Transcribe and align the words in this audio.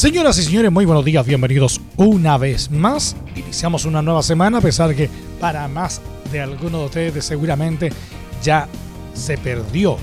Señoras 0.00 0.38
y 0.38 0.44
señores, 0.44 0.72
muy 0.72 0.86
buenos 0.86 1.04
días, 1.04 1.26
bienvenidos 1.26 1.78
una 1.98 2.38
vez 2.38 2.70
más. 2.70 3.14
Iniciamos 3.36 3.84
una 3.84 4.00
nueva 4.00 4.22
semana, 4.22 4.56
a 4.56 4.60
pesar 4.62 4.96
que 4.96 5.10
para 5.38 5.68
más 5.68 6.00
de 6.32 6.40
algunos 6.40 6.80
de 6.80 6.86
ustedes 6.86 7.24
seguramente 7.26 7.92
ya 8.42 8.66
se 9.12 9.36
perdió 9.36 9.98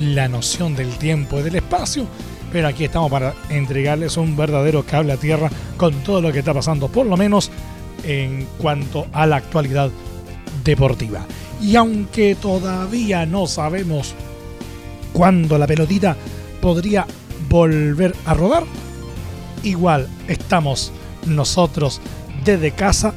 la 0.00 0.28
noción 0.28 0.76
del 0.76 0.90
tiempo 0.98 1.40
y 1.40 1.44
del 1.44 1.56
espacio, 1.56 2.06
pero 2.52 2.68
aquí 2.68 2.84
estamos 2.84 3.10
para 3.10 3.32
entregarles 3.48 4.18
un 4.18 4.36
verdadero 4.36 4.84
cable 4.84 5.14
a 5.14 5.16
tierra 5.16 5.48
con 5.78 5.94
todo 6.04 6.20
lo 6.20 6.30
que 6.30 6.40
está 6.40 6.52
pasando, 6.52 6.88
por 6.88 7.06
lo 7.06 7.16
menos 7.16 7.50
en 8.04 8.46
cuanto 8.58 9.06
a 9.14 9.24
la 9.26 9.36
actualidad 9.36 9.90
deportiva. 10.62 11.24
Y 11.58 11.76
aunque 11.76 12.34
todavía 12.34 13.24
no 13.24 13.46
sabemos 13.46 14.14
cuándo 15.14 15.56
la 15.56 15.66
pelotita 15.66 16.18
podría 16.60 17.06
volver 17.48 18.14
a 18.26 18.34
rodar, 18.34 18.64
igual 19.62 20.08
estamos 20.28 20.92
nosotros 21.26 22.00
desde 22.44 22.72
casa 22.72 23.14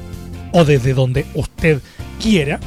o 0.52 0.64
desde 0.64 0.94
donde 0.94 1.26
usted 1.34 1.82
quiera 2.22 2.60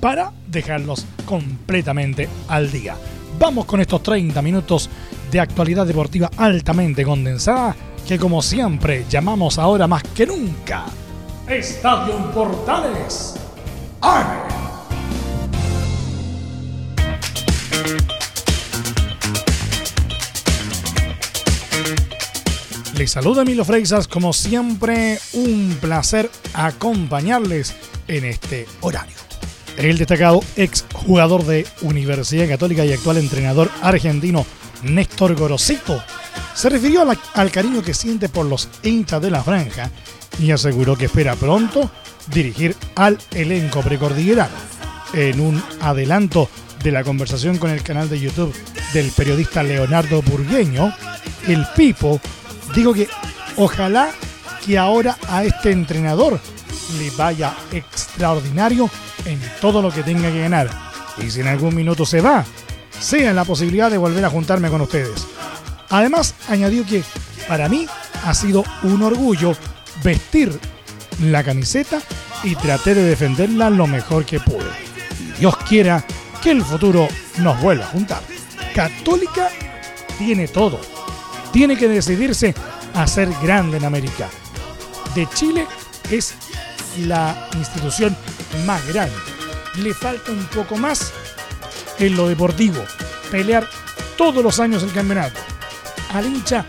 para 0.00 0.32
dejarnos 0.46 1.06
completamente 1.24 2.28
al 2.48 2.70
día. 2.70 2.96
Vamos 3.38 3.64
con 3.66 3.80
estos 3.80 4.02
30 4.02 4.42
minutos 4.42 4.90
de 5.30 5.40
actualidad 5.40 5.86
deportiva 5.86 6.30
altamente 6.36 7.04
condensada 7.04 7.76
que 8.06 8.18
como 8.18 8.42
siempre 8.42 9.04
llamamos 9.08 9.58
ahora 9.58 9.86
más 9.86 10.02
que 10.02 10.26
nunca 10.26 10.86
Estadio 11.50 12.30
Portales. 12.32 13.34
Les 23.00 23.12
saluda 23.12 23.46
Milo 23.46 23.64
Freixas, 23.64 24.06
como 24.06 24.34
siempre, 24.34 25.18
un 25.32 25.74
placer 25.80 26.30
acompañarles 26.52 27.74
en 28.08 28.26
este 28.26 28.66
horario. 28.82 29.16
El 29.78 29.96
destacado 29.96 30.40
ex 30.56 30.84
jugador 30.92 31.46
de 31.46 31.66
Universidad 31.80 32.46
Católica 32.46 32.84
y 32.84 32.92
actual 32.92 33.16
entrenador 33.16 33.70
argentino 33.80 34.44
Néstor 34.82 35.34
Gorosito 35.34 36.02
se 36.54 36.68
refirió 36.68 37.10
al 37.32 37.50
cariño 37.50 37.80
que 37.80 37.94
siente 37.94 38.28
por 38.28 38.44
los 38.44 38.68
hinchas 38.82 39.22
de 39.22 39.30
la 39.30 39.42
franja 39.42 39.90
y 40.38 40.50
aseguró 40.50 40.94
que 40.94 41.06
espera 41.06 41.36
pronto 41.36 41.90
dirigir 42.26 42.76
al 42.96 43.16
elenco 43.30 43.80
precordillerano. 43.80 44.56
En 45.14 45.40
un 45.40 45.62
adelanto 45.80 46.50
de 46.84 46.92
la 46.92 47.02
conversación 47.02 47.56
con 47.56 47.70
el 47.70 47.82
canal 47.82 48.10
de 48.10 48.20
YouTube 48.20 48.54
del 48.92 49.10
periodista 49.12 49.62
Leonardo 49.62 50.20
Burgueño, 50.20 50.94
el 51.48 51.64
Pipo 51.74 52.20
digo 52.74 52.94
que 52.94 53.08
ojalá 53.56 54.10
que 54.64 54.78
ahora 54.78 55.16
a 55.28 55.44
este 55.44 55.70
entrenador 55.70 56.40
le 56.98 57.10
vaya 57.12 57.54
extraordinario 57.72 58.90
en 59.24 59.40
todo 59.60 59.82
lo 59.82 59.90
que 59.90 60.02
tenga 60.02 60.30
que 60.30 60.40
ganar. 60.40 60.70
Y 61.18 61.30
si 61.30 61.40
en 61.40 61.48
algún 61.48 61.74
minuto 61.74 62.04
se 62.04 62.20
va, 62.20 62.44
sea 62.98 63.32
la 63.32 63.44
posibilidad 63.44 63.90
de 63.90 63.98
volver 63.98 64.24
a 64.24 64.30
juntarme 64.30 64.70
con 64.70 64.80
ustedes. 64.80 65.26
Además, 65.88 66.34
añadió 66.48 66.86
que 66.86 67.02
para 67.48 67.68
mí 67.68 67.86
ha 68.24 68.34
sido 68.34 68.64
un 68.82 69.02
orgullo 69.02 69.56
vestir 70.02 70.58
la 71.22 71.42
camiseta 71.42 72.00
y 72.42 72.54
traté 72.54 72.94
de 72.94 73.02
defenderla 73.02 73.70
lo 73.70 73.86
mejor 73.86 74.24
que 74.24 74.40
pude. 74.40 74.70
Dios 75.38 75.56
quiera 75.68 76.04
que 76.42 76.50
el 76.50 76.62
futuro 76.62 77.08
nos 77.38 77.60
vuelva 77.60 77.84
a 77.84 77.88
juntar. 77.88 78.22
Católica 78.74 79.48
tiene 80.18 80.48
todo 80.48 80.80
tiene 81.52 81.76
que 81.76 81.88
decidirse 81.88 82.54
a 82.94 83.06
ser 83.06 83.28
grande 83.42 83.78
en 83.78 83.84
América. 83.84 84.28
De 85.14 85.28
Chile 85.34 85.66
es 86.10 86.34
la 86.98 87.48
institución 87.56 88.16
más 88.66 88.86
grande. 88.86 89.14
Le 89.76 89.94
falta 89.94 90.32
un 90.32 90.44
poco 90.46 90.76
más 90.76 91.12
en 91.98 92.16
lo 92.16 92.28
deportivo, 92.28 92.82
pelear 93.30 93.68
todos 94.16 94.42
los 94.42 94.58
años 94.60 94.82
el 94.82 94.92
campeonato. 94.92 95.40
Al 96.12 96.26
hincha 96.26 96.64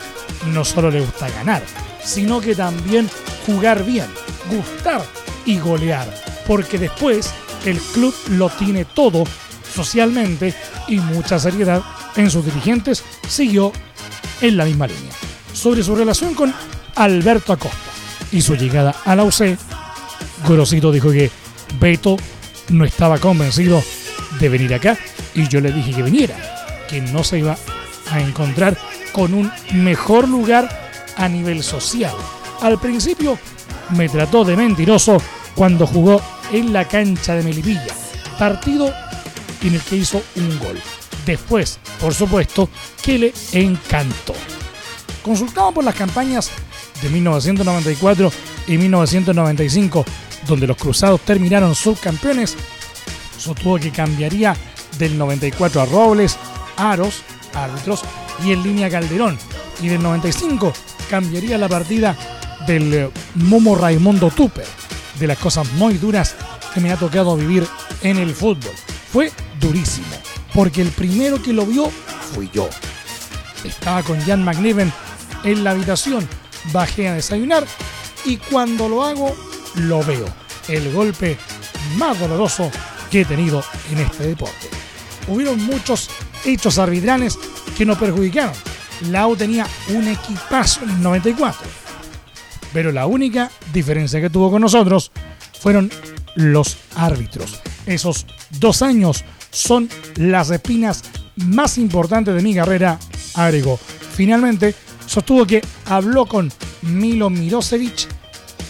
no 0.47 0.63
solo 0.63 0.91
le 0.91 1.01
gusta 1.01 1.29
ganar, 1.29 1.63
sino 2.03 2.41
que 2.41 2.55
también 2.55 3.09
jugar 3.45 3.83
bien, 3.83 4.07
gustar 4.49 5.03
y 5.45 5.59
golear, 5.59 6.07
porque 6.47 6.77
después 6.77 7.31
el 7.65 7.79
club 7.79 8.13
lo 8.29 8.49
tiene 8.49 8.85
todo 8.85 9.23
socialmente 9.73 10.53
y 10.87 10.99
mucha 10.99 11.39
seriedad 11.39 11.81
en 12.15 12.29
sus 12.29 12.45
dirigentes 12.45 13.03
siguió 13.27 13.71
en 14.41 14.57
la 14.57 14.65
misma 14.65 14.87
línea. 14.87 15.11
Sobre 15.53 15.83
su 15.83 15.95
relación 15.95 16.33
con 16.33 16.53
Alberto 16.95 17.53
Acosta 17.53 17.77
y 18.31 18.41
su 18.41 18.55
llegada 18.55 18.95
a 19.05 19.15
la 19.15 19.23
UC, 19.23 19.57
Gorosito 20.47 20.91
dijo 20.91 21.11
que 21.11 21.29
Beto 21.79 22.17
no 22.69 22.85
estaba 22.85 23.17
convencido 23.17 23.81
de 24.39 24.49
venir 24.49 24.73
acá 24.73 24.97
y 25.33 25.47
yo 25.47 25.61
le 25.61 25.71
dije 25.71 25.93
que 25.93 26.03
viniera, 26.03 26.35
que 26.89 27.01
no 27.01 27.23
se 27.23 27.39
iba 27.39 27.57
a 28.09 28.21
encontrar 28.21 28.77
con 29.11 29.33
un 29.33 29.51
mejor 29.73 30.27
lugar 30.27 30.69
a 31.17 31.27
nivel 31.27 31.63
social. 31.63 32.15
Al 32.61 32.79
principio 32.79 33.37
me 33.89 34.09
trató 34.09 34.43
de 34.43 34.55
mentiroso 34.55 35.17
cuando 35.55 35.85
jugó 35.85 36.21
en 36.51 36.73
la 36.73 36.87
cancha 36.87 37.35
de 37.35 37.43
Melipilla, 37.43 37.93
partido 38.39 38.93
en 39.61 39.75
el 39.75 39.81
que 39.81 39.97
hizo 39.97 40.21
un 40.35 40.59
gol. 40.59 40.79
Después, 41.25 41.79
por 41.99 42.13
supuesto, 42.13 42.69
que 43.01 43.17
le 43.17 43.33
encantó. 43.53 44.33
Consultado 45.23 45.71
por 45.71 45.83
las 45.83 45.95
campañas 45.95 46.49
de 47.01 47.09
1994 47.09 48.31
y 48.67 48.77
1995, 48.77 50.05
donde 50.47 50.67
los 50.67 50.77
Cruzados 50.77 51.21
terminaron 51.21 51.75
subcampeones, 51.75 52.55
sostuvo 53.37 53.77
que 53.77 53.91
cambiaría 53.91 54.55
del 54.97 55.17
94 55.17 55.81
a 55.81 55.85
Robles, 55.85 56.37
Aros, 56.77 57.21
árbitros 57.53 58.01
y 58.43 58.51
en 58.51 58.63
línea 58.63 58.89
Calderón, 58.89 59.37
y 59.81 59.89
del 59.89 60.01
95 60.01 60.73
cambiaría 61.09 61.57
la 61.57 61.69
partida 61.69 62.17
del 62.65 62.93
eh, 62.93 63.09
Momo 63.35 63.75
Raimundo 63.75 64.29
Tupper, 64.29 64.65
de 65.19 65.27
las 65.27 65.37
cosas 65.37 65.71
muy 65.73 65.95
duras 65.95 66.35
que 66.73 66.79
me 66.79 66.91
ha 66.91 66.97
tocado 66.97 67.35
vivir 67.35 67.67
en 68.01 68.17
el 68.17 68.33
fútbol. 68.33 68.73
Fue 69.11 69.31
durísimo 69.59 70.30
porque 70.53 70.81
el 70.81 70.89
primero 70.89 71.41
que 71.41 71.53
lo 71.53 71.65
vio 71.65 71.89
fui 72.33 72.49
yo. 72.53 72.69
Estaba 73.63 74.03
con 74.03 74.19
Jan 74.21 74.43
McNiven 74.43 74.91
en 75.43 75.63
la 75.63 75.71
habitación, 75.71 76.27
bajé 76.71 77.07
a 77.07 77.13
desayunar 77.13 77.65
y 78.25 78.37
cuando 78.37 78.87
lo 78.87 79.03
hago, 79.03 79.35
lo 79.75 80.03
veo. 80.03 80.25
El 80.67 80.91
golpe 80.93 81.37
más 81.97 82.19
doloroso 82.19 82.71
que 83.09 83.21
he 83.21 83.25
tenido 83.25 83.63
en 83.91 83.99
este 83.99 84.27
deporte. 84.27 84.69
Hubieron 85.27 85.63
muchos 85.63 86.09
hechos 86.45 86.77
arbitrales 86.77 87.37
que 87.77 87.85
nos 87.85 87.97
perjudicaron. 87.97 88.53
La 89.09 89.27
U 89.27 89.35
tenía 89.35 89.67
un 89.89 90.07
equipazo 90.07 90.83
en 90.83 90.91
el 90.91 91.01
94. 91.01 91.61
Pero 92.73 92.91
la 92.91 93.05
única 93.05 93.51
diferencia 93.73 94.21
que 94.21 94.29
tuvo 94.29 94.51
con 94.51 94.61
nosotros 94.61 95.11
fueron 95.59 95.91
los 96.35 96.77
árbitros. 96.95 97.59
Esos 97.85 98.25
dos 98.59 98.81
años 98.81 99.25
son 99.51 99.89
las 100.15 100.49
espinas 100.49 101.03
más 101.35 101.77
importantes 101.77 102.33
de 102.33 102.41
mi 102.41 102.55
carrera, 102.55 102.99
agregó. 103.35 103.77
Finalmente, 103.77 104.75
sostuvo 105.05 105.45
que 105.45 105.61
habló 105.85 106.25
con 106.25 106.51
Milo 106.81 107.29
Mirosevic 107.29 108.07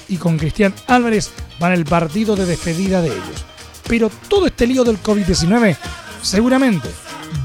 y 0.10 0.18
con 0.18 0.38
Cristian 0.38 0.74
Álvarez 0.88 1.32
para 1.60 1.76
el 1.76 1.86
partido 1.86 2.36
de 2.36 2.46
despedida 2.46 3.02
de 3.02 3.10
ellos. 3.10 3.46
Pero 3.88 4.10
todo 4.28 4.48
este 4.48 4.68
lío 4.68 4.84
del 4.84 5.02
COVID-19 5.02 5.78
seguramente 6.22 6.90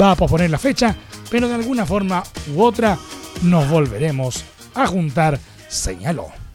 va 0.00 0.12
a 0.12 0.16
posponer 0.16 0.50
la 0.50 0.58
fecha, 0.58 0.94
pero 1.30 1.48
de 1.48 1.54
alguna 1.54 1.86
forma 1.86 2.22
u 2.54 2.62
otra 2.62 2.98
nos 3.42 3.68
volveremos 3.68 4.44
a 4.74 4.86
juntar, 4.86 5.38
señaló. 5.68 6.45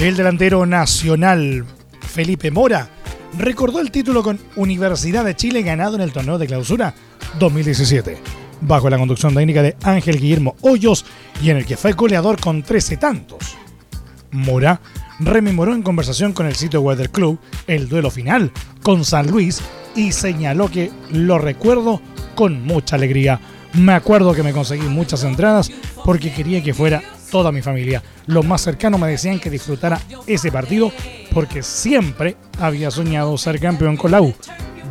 El 0.00 0.16
delantero 0.16 0.64
nacional 0.64 1.64
Felipe 2.00 2.52
Mora, 2.52 2.88
recordó 3.36 3.80
el 3.80 3.90
título 3.90 4.22
con 4.22 4.38
Universidad 4.54 5.24
de 5.24 5.34
Chile 5.34 5.62
ganado 5.62 5.96
en 5.96 6.02
el 6.02 6.12
torneo 6.12 6.38
de 6.38 6.46
clausura 6.46 6.94
2017, 7.40 8.16
bajo 8.60 8.88
la 8.88 8.96
conducción 8.96 9.34
técnica 9.34 9.60
de 9.60 9.76
Ángel 9.82 10.20
Guillermo 10.20 10.54
Hoyos 10.60 11.04
y 11.42 11.50
en 11.50 11.56
el 11.56 11.66
que 11.66 11.76
fue 11.76 11.94
goleador 11.94 12.40
con 12.40 12.62
13 12.62 12.96
tantos. 12.96 13.56
Mora 14.30 14.80
rememoró 15.18 15.74
en 15.74 15.82
conversación 15.82 16.32
con 16.32 16.46
el 16.46 16.54
sitio 16.54 16.80
Weather 16.80 17.10
Club 17.10 17.40
el 17.66 17.88
duelo 17.88 18.12
final 18.12 18.52
con 18.84 19.04
San 19.04 19.28
Luis 19.28 19.60
y 19.96 20.12
señaló 20.12 20.70
que 20.70 20.92
lo 21.10 21.38
recuerdo 21.38 22.00
con 22.36 22.64
mucha 22.64 22.94
alegría. 22.94 23.40
Me 23.72 23.94
acuerdo 23.94 24.32
que 24.32 24.44
me 24.44 24.52
conseguí 24.52 24.86
muchas 24.86 25.24
entradas 25.24 25.72
porque 26.04 26.32
quería 26.32 26.62
que 26.62 26.72
fuera 26.72 27.02
toda 27.30 27.52
mi 27.52 27.62
familia. 27.62 28.02
Los 28.26 28.44
más 28.44 28.62
cercanos 28.62 29.00
me 29.00 29.08
decían 29.08 29.40
que 29.40 29.50
disfrutara 29.50 30.00
ese 30.26 30.50
partido 30.50 30.92
porque 31.32 31.62
siempre 31.62 32.36
había 32.58 32.90
soñado 32.90 33.36
ser 33.38 33.60
campeón 33.60 33.96
con 33.96 34.10
la 34.10 34.20
U. 34.20 34.34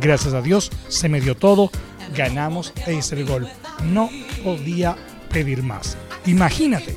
Gracias 0.00 0.34
a 0.34 0.42
Dios 0.42 0.70
se 0.88 1.08
me 1.08 1.20
dio 1.20 1.36
todo, 1.36 1.70
ganamos 2.14 2.72
e 2.86 2.94
hice 2.94 3.16
el 3.16 3.26
gol. 3.26 3.48
No 3.84 4.10
podía 4.44 4.96
pedir 5.30 5.62
más. 5.62 5.96
Imagínate, 6.26 6.96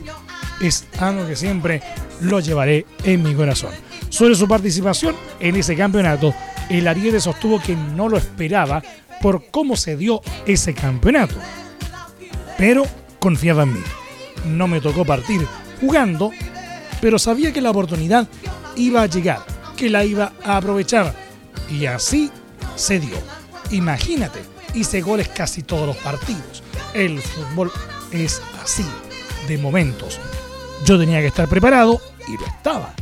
es 0.62 0.88
algo 1.00 1.28
que 1.28 1.36
siempre 1.36 1.82
lo 2.22 2.40
llevaré 2.40 2.86
en 3.04 3.24
mi 3.24 3.34
corazón. 3.34 3.72
Sobre 4.10 4.36
su 4.36 4.48
participación 4.48 5.16
en 5.40 5.56
ese 5.56 5.76
campeonato, 5.76 6.34
el 6.70 6.88
Ariete 6.88 7.20
sostuvo 7.20 7.62
que 7.62 7.76
no 7.76 8.10
lo 8.10 8.18
esperaba 8.18 8.84
por 9.22 9.50
cómo 9.52 9.76
se 9.76 9.96
dio 9.96 10.22
ese 10.46 10.74
campeonato. 10.74 11.36
Pero 12.58 12.84
confiaba 13.20 13.64
en 13.64 13.74
mí. 13.74 13.82
No 14.46 14.68
me 14.68 14.82
tocó 14.82 15.06
partir 15.06 15.48
jugando, 15.80 16.32
pero 17.00 17.20
sabía 17.20 17.52
que 17.52 17.62
la 17.62 17.72
oportunidad 17.72 18.28
iba 18.76 19.02
a 19.02 19.08
llegar, 19.08 19.46
que 19.76 19.90
la 19.90 20.06
iba 20.06 20.34
a 20.44 20.58
aprovechar. 20.58 21.14
Y 21.70 21.86
así 21.86 22.32
se 22.76 23.00
dio. 23.00 23.18
Imagínate, 23.72 24.42
hice 24.74 25.02
goles 25.02 25.30
casi 25.30 25.64
todos 25.64 25.88
los 25.88 25.98
partidos. 25.98 26.64
El 26.94 27.20
fútbol 27.22 27.72
es 28.12 28.42
así, 28.64 28.86
de 29.48 29.58
momentos. 29.58 30.20
Yo 30.86 31.00
tenía 31.00 31.20
que 31.20 31.28
estar 31.28 31.48
preparado 31.48 32.02
y 32.28 32.38
lo 32.38 32.46
estaba. 32.46 32.94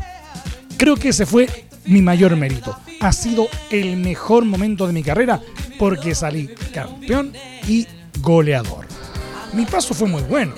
Creo 0.78 0.96
que 0.96 1.10
ese 1.10 1.26
fue 1.26 1.48
mi 1.86 2.02
mayor 2.02 2.36
mérito. 2.36 2.78
Ha 3.02 3.12
sido 3.12 3.48
el 3.70 3.98
mejor 3.98 4.46
momento 4.46 4.86
de 4.86 4.94
mi 4.94 5.04
carrera 5.04 5.42
porque 5.78 6.14
salí 6.14 6.48
campeón 6.74 7.34
y 7.68 7.88
goleador. 8.22 8.86
Mi 9.54 9.66
paso 9.66 9.94
fue 9.94 10.08
muy 10.08 10.22
bueno. 10.24 10.54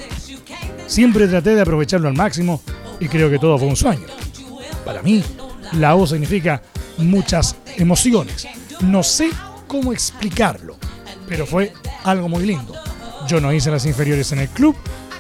Siempre 0.92 1.26
traté 1.26 1.56
de 1.56 1.62
aprovecharlo 1.62 2.10
al 2.10 2.16
máximo 2.16 2.62
y 3.00 3.08
creo 3.08 3.30
que 3.30 3.40
todo 3.40 3.58
fue 3.58 3.70
un 3.70 3.78
sueño. 3.78 4.08
Para 4.84 5.02
mí, 5.02 5.24
la 5.72 5.96
U 5.96 6.06
significa 6.06 6.62
muchas 6.98 7.56
emociones. 7.78 8.46
No 8.82 9.02
sé 9.02 9.30
cómo 9.68 9.94
explicarlo, 9.94 10.76
pero 11.30 11.46
fue 11.46 11.72
algo 12.04 12.28
muy 12.28 12.46
lindo. 12.46 12.74
Yo 13.26 13.40
no 13.40 13.54
hice 13.54 13.72
las 13.72 13.86
inferiores 13.86 14.34
en 14.34 14.40
el 14.40 14.50
club, 14.50 14.76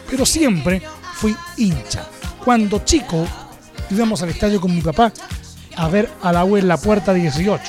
pero 0.09 0.25
siempre 0.25 0.81
fui 1.13 1.37
hincha. 1.55 2.05
Cuando 2.43 2.79
chico 2.79 3.25
íbamos 3.89 4.21
al 4.23 4.29
estadio 4.29 4.59
con 4.59 4.75
mi 4.75 4.81
papá 4.81 5.13
a 5.77 5.87
ver 5.87 6.09
a 6.21 6.33
la 6.33 6.43
U 6.43 6.57
en 6.57 6.67
la 6.67 6.75
puerta 6.75 7.13
18, 7.13 7.63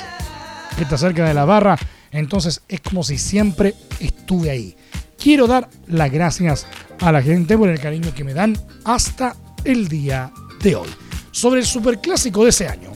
que 0.75 0.83
está 0.83 0.97
cerca 0.97 1.25
de 1.25 1.33
la 1.33 1.45
barra, 1.45 1.79
entonces 2.11 2.63
es 2.67 2.81
como 2.81 3.01
si 3.01 3.17
siempre 3.17 3.73
estuve 4.01 4.49
ahí. 4.49 4.75
Quiero 5.17 5.47
dar 5.47 5.69
las 5.87 6.11
gracias 6.11 6.67
a 7.03 7.11
la 7.11 7.21
gente 7.21 7.57
por 7.57 7.67
el 7.67 7.81
cariño 7.81 8.13
que 8.15 8.23
me 8.23 8.33
dan 8.33 8.57
hasta 8.85 9.35
el 9.65 9.89
día 9.89 10.31
de 10.61 10.77
hoy. 10.77 10.87
Sobre 11.31 11.59
el 11.59 11.65
superclásico 11.65 12.43
de 12.43 12.49
ese 12.49 12.67
año, 12.69 12.91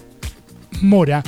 Mora 0.82 1.22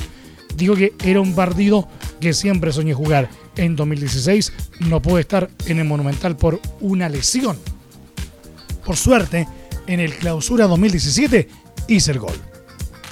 dijo 0.56 0.74
que 0.74 0.94
era 1.04 1.20
un 1.20 1.34
partido 1.34 1.86
que 2.20 2.32
siempre 2.32 2.72
soñé 2.72 2.94
jugar. 2.94 3.28
En 3.56 3.76
2016 3.76 4.52
no 4.80 5.02
pude 5.02 5.20
estar 5.20 5.50
en 5.66 5.78
el 5.78 5.84
Monumental 5.84 6.36
por 6.36 6.58
una 6.80 7.10
lesión. 7.10 7.58
Por 8.86 8.96
suerte, 8.96 9.46
en 9.86 10.00
el 10.00 10.14
Clausura 10.14 10.66
2017 10.66 11.48
hice 11.88 12.12
el 12.12 12.18
gol. 12.18 12.36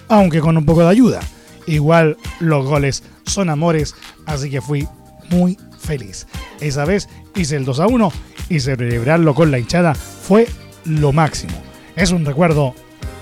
Aunque 0.08 0.40
con 0.40 0.56
un 0.56 0.64
poco 0.64 0.80
de 0.80 0.88
ayuda. 0.88 1.20
Igual 1.66 2.16
los 2.40 2.64
goles 2.64 3.02
son 3.26 3.50
amores, 3.50 3.94
así 4.24 4.48
que 4.48 4.62
fui 4.62 4.88
muy 5.28 5.58
feliz. 5.78 6.26
Esa 6.60 6.86
vez 6.86 7.06
hice 7.36 7.56
el 7.56 7.66
2 7.66 7.80
a 7.80 7.86
1 7.86 8.12
y 8.48 8.60
celebrarlo 8.60 9.34
con 9.34 9.50
la 9.50 9.58
hinchada 9.58 9.94
fue 9.94 10.48
lo 10.84 11.12
máximo. 11.12 11.62
Es 11.96 12.10
un 12.10 12.24
recuerdo 12.24 12.74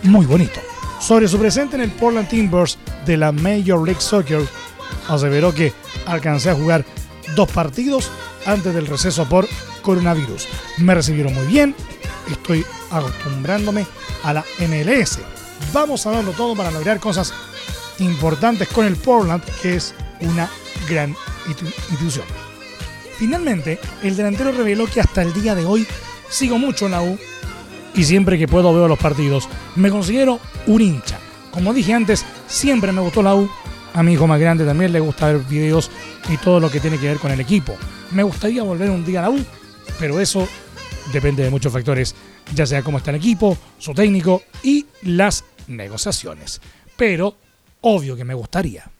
muy 0.03 0.27
bonito. 0.27 0.61
Sobre 1.01 1.29
su 1.29 1.39
presente 1.39 1.77
en 1.77 1.83
el 1.83 1.91
Portland 1.91 2.29
Timbers 2.29 2.79
de 3.05 3.17
la 3.17 3.33
Major 3.33 3.85
League 3.85 4.01
Soccer, 4.01 4.43
aseveró 5.09 5.55
que 5.55 5.73
alcancé 6.07 6.51
a 6.51 6.55
jugar 6.55 6.85
dos 7.35 7.51
partidos 7.51 8.11
antes 8.47 8.75
del 8.75 8.87
receso 8.87 9.29
por 9.29 9.47
coronavirus. 9.83 10.47
Me 10.79 10.95
recibieron 10.95 11.35
muy 11.35 11.47
bien, 11.47 11.75
estoy 12.31 12.65
acostumbrándome 12.91 13.87
a 14.25 14.33
la 14.33 14.45
MLS. 14.61 15.19
Vamos 15.73 16.07
a 16.07 16.11
darlo 16.11 16.33
todo 16.33 16.57
para 16.57 16.71
lograr 16.71 17.01
cosas 17.01 17.33
importantes 17.99 18.69
con 18.69 18.87
el 18.87 18.97
Portland, 18.97 19.43
que 19.63 19.77
es 19.77 19.95
una 20.21 20.49
gran 20.89 21.15
institución. 21.47 22.46
Finalmente, 23.19 23.79
el 24.03 24.17
delantero 24.17 24.53
reveló 24.53 24.87
que 24.87 25.01
hasta 25.01 25.23
el 25.23 25.33
día 25.33 25.55
de 25.55 25.65
hoy 25.65 25.87
sigo 26.29 26.59
mucho 26.59 26.87
en 26.87 26.93
la 26.93 27.03
U 27.03 27.19
y 27.95 28.05
siempre 28.05 28.39
que 28.39 28.47
puedo 28.47 28.75
veo 28.75 28.89
los 28.89 28.99
partidos. 28.99 29.49
Me 29.75 29.91
considero 29.91 30.39
un 30.67 30.83
hincha. 30.83 31.19
Como 31.51 31.73
dije 31.73 31.95
antes, 31.95 32.25
siempre 32.47 32.93
me 32.93 33.01
gustó 33.01 33.23
la 33.23 33.35
U. 33.35 33.51
A 33.95 34.03
mi 34.03 34.13
hijo 34.13 34.27
más 34.27 34.39
grande 34.39 34.67
también 34.67 34.93
le 34.93 35.01
gusta 35.01 35.29
ver 35.29 35.39
videos 35.39 35.91
y 36.29 36.37
todo 36.37 36.61
lo 36.61 36.71
que 36.71 36.81
tiene 36.81 36.99
que 36.99 37.09
ver 37.09 37.19
con 37.19 37.33
el 37.33 37.41
equipo. 37.41 37.75
Me 38.11 38.23
gustaría 38.23 38.63
volver 38.63 38.91
un 38.91 39.05
día 39.05 39.21
a 39.21 39.23
la 39.23 39.31
U, 39.31 39.45
pero 39.99 40.21
eso 40.21 40.47
depende 41.13 41.43
de 41.43 41.51
muchos 41.51 41.73
factores, 41.73 42.15
ya 42.55 42.67
sea 42.67 42.83
cómo 42.83 42.99
está 42.99 43.11
el 43.11 43.17
equipo, 43.17 43.57
su 43.79 43.95
técnico 43.95 44.43
y 44.63 44.85
las 45.03 45.45
negociaciones. 45.69 46.61
Pero 46.97 47.37
obvio 47.81 48.17
que 48.17 48.25
me 48.25 48.35
gustaría. 48.35 48.91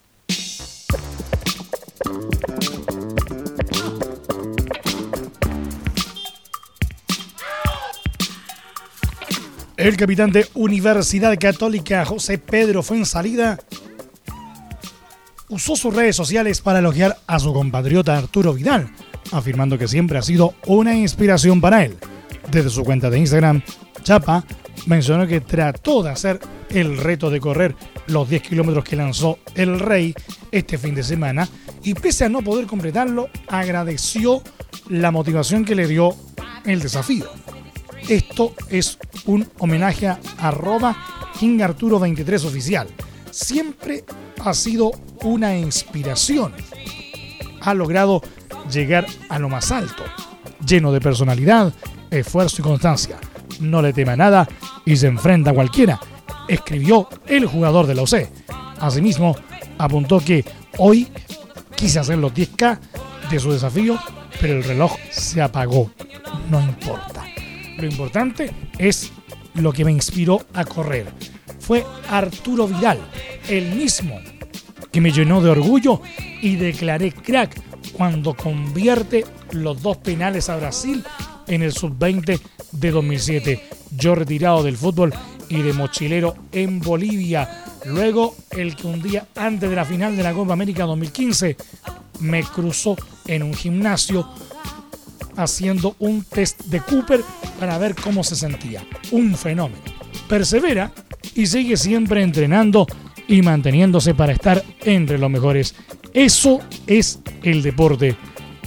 El 9.87 9.97
capitán 9.97 10.33
de 10.33 10.45
Universidad 10.55 11.39
Católica, 11.39 12.05
José 12.05 12.39
Pedro 12.39 12.83
Fuensalida, 12.83 13.57
usó 15.49 15.77
sus 15.77 15.95
redes 15.95 16.17
sociales 16.17 16.61
para 16.61 16.81
elogiar 16.81 17.17
a 17.29 17.39
su 17.39 17.53
compatriota 17.53 18.19
Arturo 18.19 18.53
Vidal, 18.53 18.91
afirmando 19.31 19.79
que 19.79 19.87
siempre 19.87 20.19
ha 20.19 20.23
sido 20.23 20.55
una 20.67 20.93
inspiración 20.97 21.61
para 21.61 21.85
él. 21.85 21.97
Desde 22.51 22.69
su 22.69 22.83
cuenta 22.83 23.11
de 23.11 23.21
Instagram, 23.21 23.63
Chapa 24.03 24.45
mencionó 24.87 25.25
que 25.25 25.41
trató 25.41 26.03
de 26.03 26.11
hacer 26.11 26.41
el 26.71 26.99
reto 26.99 27.31
de 27.31 27.39
correr 27.39 27.77
los 28.09 28.29
10 28.29 28.43
kilómetros 28.43 28.83
que 28.83 28.97
lanzó 28.97 29.39
el 29.55 29.79
Rey 29.79 30.17
este 30.51 30.79
fin 30.79 30.97
de 30.97 31.05
semana 31.05 31.49
y 31.85 31.95
pese 31.95 32.25
a 32.25 32.29
no 32.29 32.43
poder 32.43 32.67
completarlo, 32.67 33.29
agradeció 33.47 34.43
la 34.89 35.13
motivación 35.13 35.65
que 35.65 35.77
le 35.77 35.87
dio 35.87 36.17
el 36.65 36.81
desafío. 36.81 37.46
Esto 38.09 38.55
es 38.71 38.99
un 39.25 39.49
homenaje 39.59 40.07
a 40.07 40.21
arroba 40.39 40.97
King 41.39 41.61
Arturo 41.61 41.99
23 41.99 42.45
oficial. 42.45 42.87
Siempre 43.33 44.05
ha 44.45 44.55
sido 44.55 44.93
una 45.25 45.57
inspiración. 45.57 46.53
Ha 47.63 47.75
logrado 47.75 48.23
llegar 48.71 49.07
a 49.29 49.41
lo 49.41 49.49
más 49.49 49.73
alto, 49.73 50.05
lleno 50.65 50.93
de 50.93 51.01
personalidad, 51.01 51.73
esfuerzo 52.11 52.63
y 52.63 52.65
constancia. 52.65 53.19
No 53.59 53.83
le 53.83 53.93
teme 53.93 54.13
a 54.13 54.17
nada 54.17 54.49
y 54.85 54.97
se 54.97 55.09
enfrenta 55.09 55.51
a 55.51 55.55
cualquiera, 55.55 55.99
escribió 56.47 57.09
el 57.27 57.47
jugador 57.47 57.89
de 57.89 57.97
la 57.97 58.03
OC. 58.03 58.29
Asimismo, 58.79 59.35
apuntó 59.79 60.21
que 60.21 60.45
hoy 60.79 61.09
quise 61.75 61.99
hacer 61.99 62.19
los 62.19 62.33
10K 62.33 62.79
de 63.31 63.41
su 63.41 63.51
desafío, 63.51 63.99
pero 64.41 64.55
el 64.55 64.63
reloj 64.63 64.93
se 65.11 65.43
apagó. 65.43 65.91
No 66.49 66.61
importa. 66.61 67.16
Lo 67.79 67.87
importante 67.87 68.51
es 68.79 69.13
lo 69.55 69.73
que 69.73 69.85
me 69.85 69.93
inspiró 69.93 70.47
a 70.55 70.65
correr. 70.65 71.07
Fue 71.61 71.85
Arturo 72.09 72.67
Vidal, 72.69 72.99
el 73.49 73.75
mismo 73.75 74.19
que 74.93 75.01
me 75.01 75.13
llenó 75.13 75.41
de 75.41 75.51
orgullo 75.51 76.01
y 76.41 76.57
declaré 76.57 77.13
crack 77.13 77.61
cuando 77.93 78.35
convierte 78.35 79.25
los 79.53 79.83
dos 79.83 79.99
penales 79.99 80.49
a 80.49 80.57
Brasil 80.57 81.05
en 81.47 81.63
el 81.63 81.73
sub-20 81.73 82.41
de 82.73 82.91
2007. 82.91 83.63
Yo 83.97 84.15
retirado 84.15 84.63
del 84.63 84.77
fútbol 84.77 85.13
y 85.49 85.63
de 85.63 85.73
mochilero 85.73 86.35
en 86.53 86.81
Bolivia. 86.81 87.65
Luego 87.85 88.35
el 88.51 88.75
que 88.75 88.87
un 88.87 89.03
día 89.03 89.29
antes 89.37 89.69
de 89.71 89.77
la 89.77 89.85
final 89.85 90.17
de 90.17 90.23
la 90.23 90.33
Copa 90.33 90.53
América 90.53 90.85
2015 90.85 91.57
me 92.21 92.43
cruzó 92.43 92.97
en 93.27 93.43
un 93.43 93.55
gimnasio 93.55 94.29
haciendo 95.37 95.97
un 95.99 96.25
test 96.25 96.63
de 96.65 96.81
Cooper 96.81 97.21
para 97.59 97.79
ver 97.79 97.95
cómo 97.95 98.25
se 98.25 98.37
sentía. 98.37 98.85
Un 99.13 99.35
fenómeno. 99.37 99.83
Persevera 100.29 100.93
y 101.35 101.47
sigue 101.47 101.77
siempre 101.77 102.23
entrenando 102.23 102.87
y 103.29 103.43
manteniéndose 103.43 104.15
para 104.15 104.33
estar 104.33 104.63
entre 104.85 105.19
los 105.19 105.31
mejores. 105.31 105.75
Eso 106.13 106.61
es 106.87 107.21
el 107.43 107.63
deporte. 107.63 108.17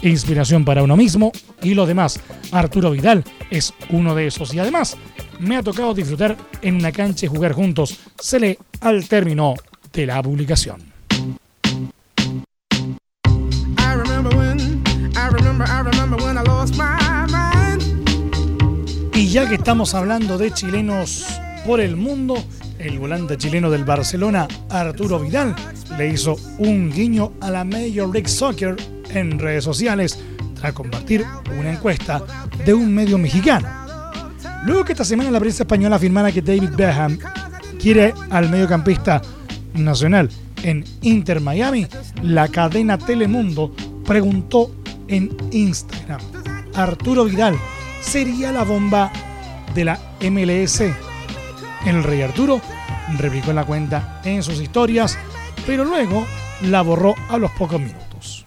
Inspiración 0.01 0.63
para 0.63 0.83
uno 0.83 0.95
mismo 0.95 1.31
y 1.61 1.73
lo 1.73 1.85
demás. 1.85 2.19
Arturo 2.51 2.91
Vidal 2.91 3.23
es 3.49 3.73
uno 3.89 4.15
de 4.15 4.27
esos 4.27 4.53
y 4.53 4.59
además 4.59 4.97
me 5.39 5.57
ha 5.57 5.63
tocado 5.63 5.93
disfrutar 5.93 6.38
en 6.61 6.75
una 6.75 6.91
cancha 6.91 7.25
y 7.25 7.29
jugar 7.29 7.53
juntos. 7.53 7.99
Se 8.19 8.39
lee 8.39 8.57
al 8.81 9.07
término 9.07 9.55
de 9.91 10.05
la 10.05 10.21
publicación. 10.21 10.88
Ya 19.29 19.48
que 19.48 19.55
estamos 19.55 19.93
hablando 19.93 20.39
de 20.39 20.50
chilenos 20.51 21.24
por 21.63 21.79
el 21.79 21.95
mundo, 21.95 22.43
el 22.79 22.98
volante 22.98 23.38
chileno 23.38 23.69
del 23.69 23.83
Barcelona, 23.86 24.48
Arturo 24.71 25.19
Vidal, 25.19 25.55
le 26.00 26.09
hizo 26.09 26.36
un 26.57 26.89
guiño 26.89 27.33
a 27.39 27.51
la 27.51 27.63
Major 27.63 28.12
League 28.12 28.27
Soccer 28.27 28.75
en 29.12 29.38
redes 29.38 29.63
sociales 29.63 30.17
tras 30.59 30.74
compartir 30.74 31.24
una 31.59 31.74
encuesta 31.74 32.24
de 32.65 32.74
un 32.74 32.91
medio 32.91 33.19
mexicano. 33.19 33.67
Luego 34.65 34.83
que 34.83 34.93
esta 34.93 35.05
semana 35.05 35.29
la 35.29 35.39
prensa 35.39 35.62
española 35.62 35.98
afirmara 35.98 36.31
que 36.31 36.41
David 36.41 36.71
Beckham 36.75 37.19
quiere 37.79 38.15
al 38.31 38.50
mediocampista 38.50 39.21
nacional 39.75 40.27
en 40.63 40.83
Inter 41.03 41.39
Miami, 41.39 41.86
la 42.24 42.48
cadena 42.48 42.98
Telemundo 42.98 43.75
preguntó 44.07 44.71
en 45.07 45.38
Instagram, 45.51 46.19
Arturo 46.74 47.25
Vidal 47.25 47.55
sería 48.01 48.51
la 48.51 48.63
bomba 48.63 49.11
de 49.73 49.85
la 49.85 49.99
MLS. 50.21 50.81
El 51.85 52.03
rey 52.03 52.21
Arturo 52.21 52.61
replicó 53.17 53.49
en 53.51 53.55
la 53.55 53.65
cuenta 53.65 54.21
en 54.23 54.43
sus 54.43 54.59
historias, 54.59 55.17
pero 55.65 55.85
luego 55.85 56.25
la 56.61 56.81
borró 56.81 57.15
a 57.29 57.37
los 57.37 57.51
pocos 57.51 57.79
minutos. 57.79 58.45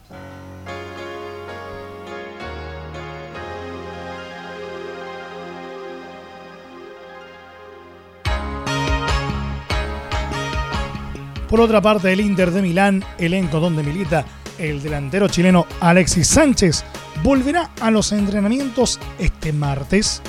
Por 11.49 11.61
otra 11.61 11.83
parte, 11.83 12.11
el 12.11 12.21
Inter 12.21 12.51
de 12.51 12.63
Milán, 12.63 13.05
elenco 13.19 13.61
donde 13.61 13.83
milita 13.83 14.25
el 14.59 14.83
delantero 14.83 15.29
chileno 15.29 15.67
Alexis 15.81 16.29
Sánchez, 16.29 16.85
volverá 17.23 17.71
a 17.81 17.91
los 17.91 18.13
entrenamientos 18.13 18.99
este 19.19 19.53
martes, 19.53 20.23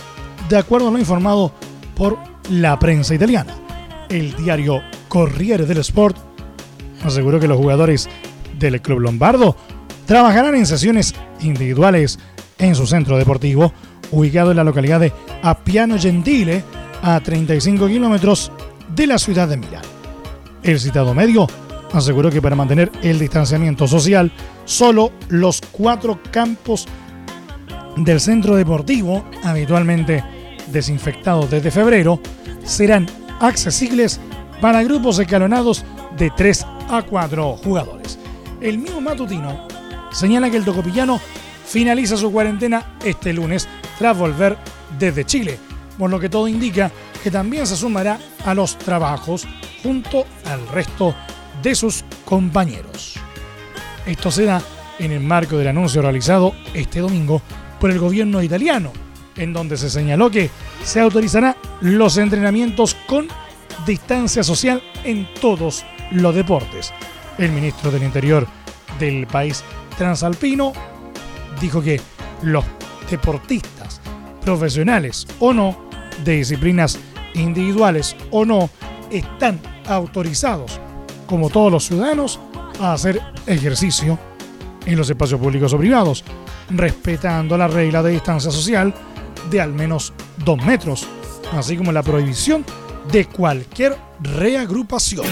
de 0.50 0.58
acuerdo 0.58 0.90
a 0.90 0.92
lo 0.92 1.00
informado 1.00 1.54
por 1.96 2.18
la 2.50 2.78
prensa 2.80 3.16
italiana. 3.16 3.56
El 4.10 4.36
diario 4.36 4.82
Corriere 5.08 5.66
dello 5.66 5.82
Sport 5.82 6.18
aseguró 7.04 7.40
que 7.40 7.48
los 7.48 7.58
jugadores 7.58 8.10
del 8.60 8.82
club 8.82 9.00
lombardo 9.00 9.56
trabajarán 10.06 10.56
en 10.56 10.66
sesiones 10.66 11.14
individuales 11.42 12.20
en 12.58 12.76
su 12.76 12.88
centro 12.88 13.18
deportivo, 13.18 13.74
ubicado 14.12 14.52
en 14.52 14.58
la 14.58 14.64
localidad 14.64 15.00
de 15.00 15.14
Appiano 15.42 15.98
Gentile, 15.98 16.64
a 17.02 17.20
35 17.20 17.88
kilómetros 17.88 18.52
de 18.96 19.08
la 19.08 19.18
ciudad 19.18 19.48
de 19.48 19.58
Milán. 19.58 19.84
El 20.64 20.80
citado 20.80 21.14
medio 21.14 21.48
aseguró 21.94 22.30
que 22.30 22.42
para 22.42 22.56
mantener 22.56 22.92
el 23.02 23.20
distanciamiento 23.20 23.88
social, 23.88 24.32
solo 24.66 25.12
los 25.30 25.62
cuatro 25.72 26.20
campos 26.32 26.88
del 27.96 28.20
centro 28.20 28.56
deportivo, 28.56 29.24
habitualmente 29.44 30.24
desinfectados 30.72 31.50
desde 31.50 31.72
febrero, 31.72 32.20
serán 32.64 33.08
accesibles 33.40 34.20
para 34.60 34.84
grupos 34.84 35.20
escalonados 35.20 35.86
de 36.18 36.32
3 36.32 36.66
a 36.90 37.04
4 37.04 37.58
jugadores. 37.58 38.18
El 38.62 38.80
mismo 38.80 39.02
matutino 39.02 39.68
señala 40.12 40.50
que 40.50 40.58
el 40.58 40.66
tocopillano 40.66 41.20
finaliza 41.66 42.18
su 42.18 42.32
cuarentena 42.32 42.98
este 43.04 43.34
lunes 43.34 43.68
tras 44.00 44.18
volver 44.18 44.58
desde 44.98 45.26
Chile, 45.26 45.60
por 45.98 46.10
lo 46.10 46.20
que 46.20 46.30
todo 46.30 46.48
indica 46.48 46.92
que 47.24 47.32
también 47.32 47.68
se 47.68 47.76
sumará 47.76 48.20
a 48.46 48.54
los 48.54 48.78
trabajos 48.78 49.48
junto 49.82 50.26
al 50.46 50.68
resto 50.70 51.14
de 51.64 51.74
sus 51.74 52.04
compañeros. 52.26 53.16
Esto 54.06 54.30
se 54.30 54.46
da 54.46 54.62
en 55.00 55.12
el 55.12 55.22
marco 55.22 55.58
del 55.58 55.70
anuncio 55.70 56.02
realizado 56.02 56.54
este 56.74 57.00
domingo 57.00 57.42
por 57.80 57.90
el 57.90 58.00
gobierno 58.00 58.44
italiano, 58.44 58.92
en 59.38 59.54
donde 59.54 59.78
se 59.78 59.90
señaló 59.90 60.30
que 60.30 60.52
se 60.84 61.00
autorizará 61.00 61.58
los 61.82 62.18
entrenamientos 62.18 62.96
con 63.08 63.28
distancia 63.86 64.44
social 64.44 64.84
en 65.04 65.28
todos 65.42 65.86
los 66.12 66.36
deportes. 66.36 66.94
El 67.38 67.52
ministro 67.52 67.90
del 67.90 68.04
Interior 68.04 68.46
del 69.00 69.26
país 69.26 69.64
transalpino 69.98 70.74
dijo 71.60 71.82
que 71.82 72.00
los 72.42 72.64
deportistas, 73.10 74.02
profesionales 74.42 75.26
o 75.40 75.54
no, 75.54 75.90
de 76.24 76.34
disciplinas 76.38 77.00
individuales 77.34 78.16
o 78.32 78.46
no, 78.46 78.70
están 79.10 79.60
autorizados, 79.88 80.80
como 81.34 81.50
todos 81.50 81.72
los 81.72 81.86
ciudadanos, 81.86 82.40
a 82.80 82.94
hacer 82.94 83.20
ejercicio 83.48 84.20
en 84.86 84.96
los 84.96 85.10
espacios 85.10 85.40
públicos 85.40 85.74
o 85.74 85.80
privados, 85.80 86.24
respetando 86.70 87.58
la 87.58 87.68
regla 87.68 88.04
de 88.04 88.12
distancia 88.12 88.52
social 88.52 88.94
de 89.50 89.60
al 89.60 89.74
menos 89.74 90.14
dos 90.46 90.64
metros, 90.64 91.08
así 91.54 91.76
como 91.76 91.92
la 91.92 92.04
prohibición 92.04 92.64
de 93.12 93.26
cualquier 93.26 93.98
reagrupación. 94.20 95.26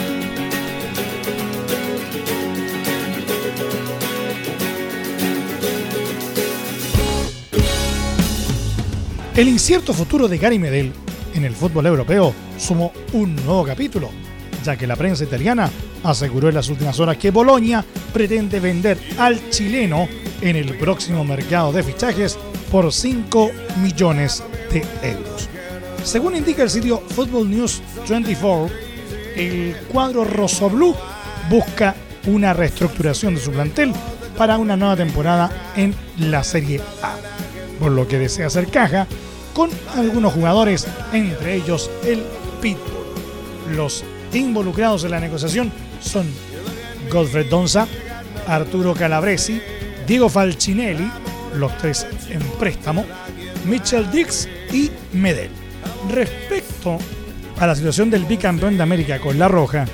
El 9.36 9.48
incierto 9.48 9.94
futuro 9.94 10.28
de 10.28 10.40
Gary 10.40 10.58
Medel 10.58 10.94
en 11.36 11.46
el 11.46 11.54
fútbol 11.54 11.86
europeo 11.86 12.34
sumó 12.58 12.92
un 13.14 13.36
nuevo 13.36 13.64
capítulo, 13.64 14.10
ya 14.64 14.78
que 14.78 14.88
la 14.88 14.96
prensa 14.96 15.24
italiana 15.24 15.70
aseguró 16.04 16.50
en 16.50 16.56
las 16.56 16.70
últimas 16.70 17.00
horas 17.00 17.18
que 17.18 17.32
Bolonia 17.32 17.84
pretende 18.14 18.60
vender 18.60 18.98
al 19.18 19.50
chileno 19.50 20.08
en 20.42 20.56
el 20.56 20.76
próximo 20.78 21.24
mercado 21.24 21.72
de 21.72 21.84
fichajes 21.84 22.38
por 22.72 22.92
5 22.92 23.52
millones 23.82 24.44
de 24.72 24.86
euros. 25.04 25.50
Según 26.04 26.36
indica 26.36 26.64
el 26.64 26.70
sitio 26.70 27.02
Football 27.10 27.50
News 27.50 27.82
24, 28.10 28.70
el 29.36 29.76
cuadro 29.92 30.26
Blue 30.70 30.96
busca 31.50 31.96
una 32.28 32.54
reestructuración 32.54 33.36
de 33.36 33.42
su 33.42 33.52
plantel 33.52 33.94
para 34.38 34.58
una 34.58 34.78
nueva 34.78 34.96
temporada 34.96 35.72
en 35.76 35.94
la 36.18 36.44
Serie 36.44 36.82
A, 37.02 37.16
por 37.80 37.92
lo 37.92 38.08
que 38.08 38.20
desea 38.20 38.48
hacer 38.48 38.68
caja 38.68 39.08
con 39.54 39.70
algunos 39.96 40.34
jugadores, 40.34 40.88
entre 41.14 41.56
ellos 41.56 41.90
el 42.06 42.24
Pitbull. 42.62 43.76
Los 43.76 44.04
involucrados 44.40 45.04
en 45.04 45.12
la 45.12 45.20
negociación 45.20 45.72
son 46.02 46.28
Godfred 47.12 47.50
Donza, 47.50 47.88
Arturo 48.48 48.94
Calabresi, 48.94 49.62
Diego 50.08 50.30
Falcinelli, 50.30 51.10
los 51.56 51.78
tres 51.78 52.08
en 52.30 52.42
préstamo, 52.60 53.06
Mitchell 53.66 54.10
Dix 54.12 54.48
y 54.72 54.90
Medel. 55.14 55.50
Respecto 56.10 56.98
a 57.60 57.68
la 57.68 57.76
situación 57.76 58.10
del 58.10 58.26
bicampeón 58.26 58.78
de 58.78 58.84
América 58.84 59.20
con 59.20 59.38
La 59.38 59.48
Roja, 59.48 59.86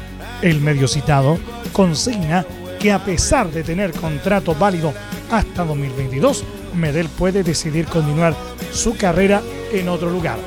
el 0.41 0.62
medio 0.62 0.88
citado 0.88 1.38
consigna 1.74 2.46
que 2.79 2.91
a 2.91 3.03
pesar 3.03 3.51
de 3.51 3.63
tener 3.63 3.91
contrato 3.91 4.53
válido 4.56 4.94
hasta 5.32 5.65
2022, 5.65 6.44
Medel 6.75 7.10
puede 7.10 7.44
decidir 7.44 7.86
continuar 7.86 8.36
su 8.72 8.96
carrera 8.96 9.41
en 9.74 9.89
otro 9.89 10.10
lugar. 10.10 10.38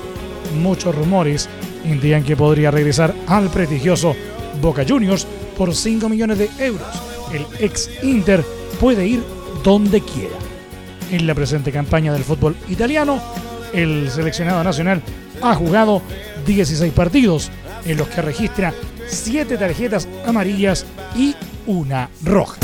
Muchos 0.61 0.95
rumores 0.95 1.49
indican 1.85 2.25
que 2.25 2.37
podría 2.37 2.71
regresar 2.71 3.15
al 3.27 3.49
prestigioso 3.51 4.15
Boca 4.61 4.85
Juniors 4.87 5.27
por 5.57 5.75
5 5.75 6.09
millones 6.09 6.39
de 6.39 6.51
euros. 6.59 6.89
El 7.33 7.47
ex 7.59 7.91
Inter 8.03 8.45
puede 8.79 9.07
ir 9.07 9.23
donde 9.63 10.01
quiera. 10.01 10.37
En 11.11 11.27
la 11.27 11.35
presente 11.35 11.73
campaña 11.73 12.13
del 12.13 12.25
fútbol 12.25 12.57
italiano, 12.69 13.21
el 13.73 14.11
seleccionado 14.11 14.63
nacional 14.65 15.03
ha 15.43 15.55
jugado 15.55 16.03
16 16.47 16.93
partidos, 16.93 17.51
en 17.85 17.97
los 17.97 18.09
que 18.09 18.23
registra 18.23 18.75
7 19.07 19.57
tarjetas 19.57 20.09
amarillas 20.27 20.87
y 21.17 21.35
una 21.67 22.09
roja. 22.25 22.57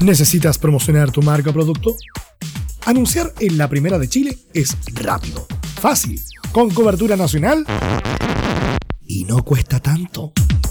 ¿Necesitas 0.00 0.58
promocionar 0.58 1.10
tu 1.10 1.22
marca 1.22 1.50
o 1.50 1.52
producto? 1.52 1.96
Anunciar 2.86 3.34
en 3.40 3.58
la 3.58 3.68
Primera 3.68 3.98
de 3.98 4.08
Chile 4.08 4.38
es 4.54 4.76
rápido, 4.94 5.46
fácil, 5.80 6.22
con 6.52 6.70
cobertura 6.70 7.16
nacional 7.16 7.66
y 9.04 9.24
no 9.24 9.44
cuesta 9.44 9.80
tanto. 9.80 10.32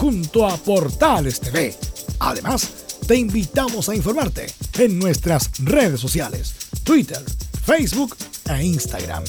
junto 0.00 0.46
a 0.46 0.56
Portales 0.56 1.40
TV. 1.40 1.74
Además, 2.20 2.70
te 3.06 3.16
invitamos 3.16 3.90
a 3.90 3.94
informarte 3.94 4.46
en 4.78 4.98
nuestras 4.98 5.50
redes 5.58 6.00
sociales, 6.00 6.54
Twitter, 6.84 7.22
Facebook 7.62 8.16
e 8.48 8.64
Instagram. 8.64 9.22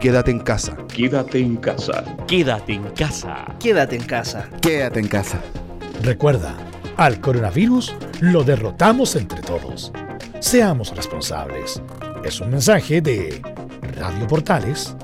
Quédate 0.00 0.30
en 0.30 0.38
casa. 0.38 0.78
Quédate 0.88 1.40
en 1.40 1.56
casa. 1.56 2.02
Quédate 2.26 2.72
en 2.72 2.84
casa. 2.94 3.54
Quédate 3.60 3.96
en 3.96 4.04
casa. 4.04 4.48
Quédate 4.62 4.98
en 4.98 5.08
casa. 5.08 5.42
Recuerda, 6.02 6.56
al 6.96 7.20
coronavirus 7.20 7.94
lo 8.20 8.42
derrotamos 8.42 9.14
entre 9.16 9.42
todos. 9.42 9.92
Seamos 10.38 10.96
responsables. 10.96 11.82
Es 12.24 12.40
un 12.40 12.48
mensaje 12.48 13.02
de 13.02 13.42
Radio 13.98 14.26
Portales, 14.26 14.96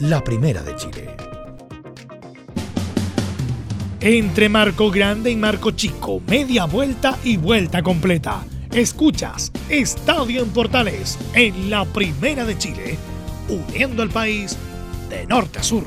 la 0.00 0.22
primera 0.22 0.62
de 0.62 0.76
Chile. 0.76 1.16
Entre 4.02 4.50
Marco 4.50 4.90
Grande 4.90 5.30
y 5.30 5.36
Marco 5.36 5.70
Chico, 5.70 6.20
media 6.26 6.66
vuelta 6.66 7.16
y 7.24 7.38
vuelta 7.38 7.82
completa. 7.82 8.44
Escuchas 8.70 9.50
Estadio 9.70 10.42
en 10.42 10.50
Portales 10.50 11.18
en 11.34 11.70
la 11.70 11.84
Primera 11.86 12.44
de 12.44 12.58
Chile, 12.58 12.98
uniendo 13.52 14.02
al 14.02 14.10
país 14.10 14.56
de 15.08 15.26
norte 15.26 15.58
a 15.58 15.62
sur. 15.62 15.86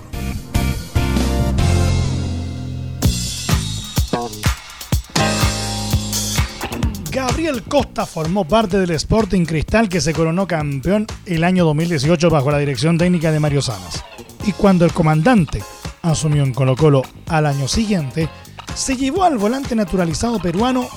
Gabriel 7.12 7.64
Costa 7.64 8.06
formó 8.06 8.46
parte 8.46 8.78
del 8.78 8.92
Sporting 8.92 9.46
Cristal 9.46 9.90
que 9.90 10.02
se 10.02 10.14
coronó 10.14 10.48
campeón 10.48 11.08
el 11.26 11.44
año 11.44 11.66
2018 11.66 12.30
bajo 12.30 12.52
la 12.52 12.60
dirección 12.60 12.98
técnica 12.98 13.32
de 13.32 13.40
Mario 13.40 13.62
Sanas. 13.62 14.04
Y 14.46 14.52
cuando 14.52 14.86
el 14.86 14.94
comandante 14.94 15.64
asumió 16.02 16.44
en 16.44 16.54
Colo 16.54 16.76
Colo 16.76 17.02
al 17.28 17.46
año 17.46 17.68
siguiente, 17.68 18.30
se 18.76 18.96
llevó 18.96 19.24
al 19.24 19.38
volante 19.38 19.76
naturalizado 19.76 20.40
peruano 20.40 20.88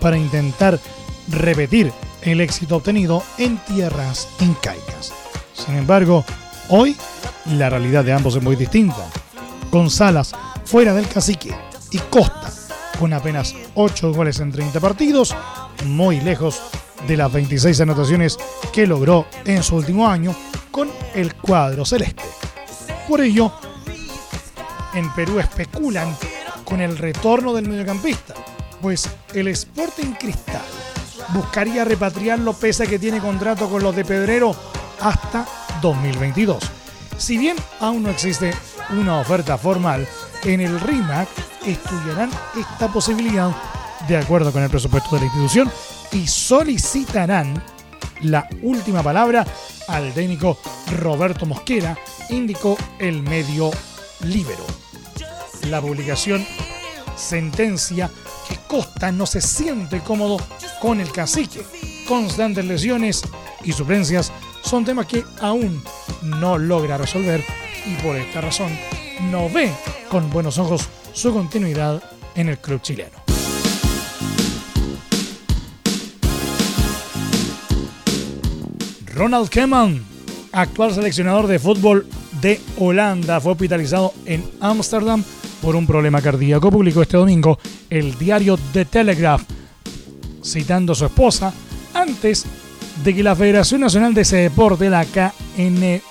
para 0.00 0.16
intentar 0.16 0.80
repetir 1.28 1.92
el 2.22 2.40
éxito 2.40 2.76
obtenido 2.76 3.22
en 3.38 3.58
tierras 3.58 4.28
incaicas. 4.40 5.12
Sin 5.64 5.76
embargo, 5.76 6.24
hoy 6.68 6.96
la 7.46 7.70
realidad 7.70 8.04
de 8.04 8.12
ambos 8.12 8.36
es 8.36 8.42
muy 8.42 8.56
distinta. 8.56 9.06
González 9.70 10.32
fuera 10.64 10.94
del 10.94 11.08
cacique 11.08 11.54
y 11.90 11.98
Costa 11.98 12.52
con 12.98 13.12
apenas 13.12 13.54
8 13.74 14.12
goles 14.12 14.40
en 14.40 14.50
30 14.50 14.80
partidos, 14.80 15.34
muy 15.84 16.20
lejos 16.20 16.60
de 17.06 17.16
las 17.16 17.32
26 17.32 17.80
anotaciones 17.80 18.36
que 18.72 18.86
logró 18.86 19.26
en 19.44 19.62
su 19.62 19.76
último 19.76 20.08
año 20.08 20.34
con 20.70 20.90
el 21.14 21.34
cuadro 21.34 21.84
celeste. 21.84 22.24
Por 23.08 23.20
ello, 23.20 23.52
en 24.94 25.12
Perú 25.14 25.38
especulan 25.38 26.14
con 26.64 26.80
el 26.80 26.98
retorno 26.98 27.54
del 27.54 27.68
mediocampista, 27.68 28.34
pues 28.82 29.08
el 29.32 29.48
Sporting 29.48 30.12
Cristal 30.18 30.62
buscaría 31.34 31.84
repatriarlo 31.84 32.52
pese 32.52 32.84
a 32.84 32.86
que 32.86 32.98
tiene 32.98 33.20
contrato 33.20 33.68
con 33.68 33.82
los 33.82 33.94
de 33.94 34.04
Pedrero 34.04 34.54
hasta 35.00 35.46
2022. 35.80 36.62
Si 37.16 37.36
bien 37.36 37.56
aún 37.80 38.04
no 38.04 38.10
existe 38.10 38.54
una 38.90 39.18
oferta 39.18 39.58
formal, 39.58 40.06
en 40.44 40.60
el 40.60 40.80
RIMAC 40.80 41.28
estudiarán 41.66 42.30
esta 42.58 42.88
posibilidad 42.88 43.50
de 44.06 44.16
acuerdo 44.16 44.52
con 44.52 44.62
el 44.62 44.70
presupuesto 44.70 45.16
de 45.16 45.20
la 45.20 45.26
institución 45.26 45.70
y 46.12 46.26
solicitarán 46.26 47.62
la 48.22 48.48
última 48.62 49.02
palabra 49.02 49.46
al 49.88 50.12
técnico 50.12 50.58
Roberto 50.98 51.46
Mosquera, 51.46 51.96
indicó 52.30 52.76
el 52.98 53.22
medio 53.22 53.70
Libero. 54.20 54.64
La 55.68 55.80
publicación 55.80 56.46
sentencia 57.16 58.10
que 58.48 58.56
Costa 58.66 59.12
no 59.12 59.26
se 59.26 59.40
siente 59.40 60.00
cómodo 60.00 60.38
con 60.80 61.00
el 61.00 61.10
cacique. 61.12 61.62
Constantes 62.06 62.64
lesiones 62.64 63.22
y 63.64 63.72
suplencias 63.72 64.32
son 64.68 64.84
temas 64.84 65.06
que 65.06 65.24
aún 65.40 65.82
no 66.22 66.58
logra 66.58 66.98
resolver 66.98 67.42
y 67.86 67.94
por 68.02 68.16
esta 68.16 68.42
razón 68.42 68.70
no 69.30 69.48
ve 69.48 69.72
con 70.10 70.28
buenos 70.28 70.58
ojos 70.58 70.86
su 71.14 71.32
continuidad 71.32 72.02
en 72.34 72.50
el 72.50 72.58
club 72.58 72.82
chileno. 72.82 73.16
Ronald 79.06 79.48
Koeman, 79.50 80.04
actual 80.52 80.92
seleccionador 80.92 81.46
de 81.46 81.58
fútbol 81.58 82.06
de 82.42 82.60
Holanda 82.76 83.40
fue 83.40 83.52
hospitalizado 83.52 84.12
en 84.26 84.44
Ámsterdam 84.60 85.24
por 85.62 85.76
un 85.76 85.86
problema 85.86 86.20
cardíaco. 86.20 86.70
Publicó 86.70 87.00
este 87.00 87.16
domingo 87.16 87.58
el 87.88 88.18
diario 88.18 88.58
The 88.74 88.84
Telegraph, 88.84 89.44
citando 90.44 90.92
a 90.92 90.96
su 90.96 91.06
esposa, 91.06 91.54
antes 91.94 92.44
de 93.04 93.14
que 93.14 93.22
la 93.22 93.36
Federación 93.36 93.80
Nacional 93.80 94.14
de 94.14 94.22
ese 94.22 94.36
deporte, 94.36 94.90
la 94.90 95.04
KNBB, 95.04 96.02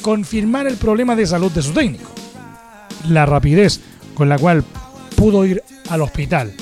confirmara 0.00 0.68
el 0.68 0.76
problema 0.76 1.16
de 1.16 1.26
salud 1.26 1.50
de 1.50 1.62
su 1.62 1.72
técnico. 1.72 2.10
La 3.08 3.26
rapidez 3.26 3.80
con 4.14 4.28
la 4.28 4.38
cual 4.38 4.64
pudo 5.16 5.44
ir 5.44 5.62
al 5.88 6.02
hospital 6.02 6.52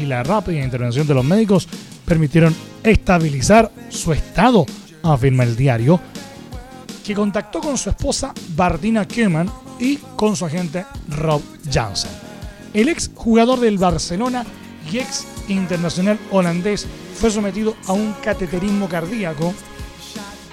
y 0.00 0.06
la 0.06 0.22
rápida 0.22 0.64
intervención 0.64 1.06
de 1.06 1.14
los 1.14 1.24
médicos 1.24 1.68
permitieron 2.04 2.54
estabilizar 2.82 3.70
su 3.88 4.12
estado, 4.12 4.66
afirma 5.02 5.44
el 5.44 5.56
diario, 5.56 6.00
que 7.04 7.14
contactó 7.14 7.60
con 7.60 7.76
su 7.78 7.90
esposa 7.90 8.32
Bardina 8.56 9.06
Koeman 9.06 9.50
y 9.78 9.98
con 10.16 10.36
su 10.36 10.46
agente 10.46 10.84
Rob 11.08 11.42
Jansen. 11.70 12.10
El 12.72 12.88
ex 12.88 13.10
jugador 13.14 13.60
del 13.60 13.78
Barcelona 13.78 14.44
y 14.90 14.98
ex 14.98 15.26
internacional 15.48 16.18
holandés 16.30 16.86
fue 17.14 17.30
sometido 17.30 17.74
a 17.86 17.92
un 17.92 18.12
cateterismo 18.22 18.88
cardíaco, 18.88 19.54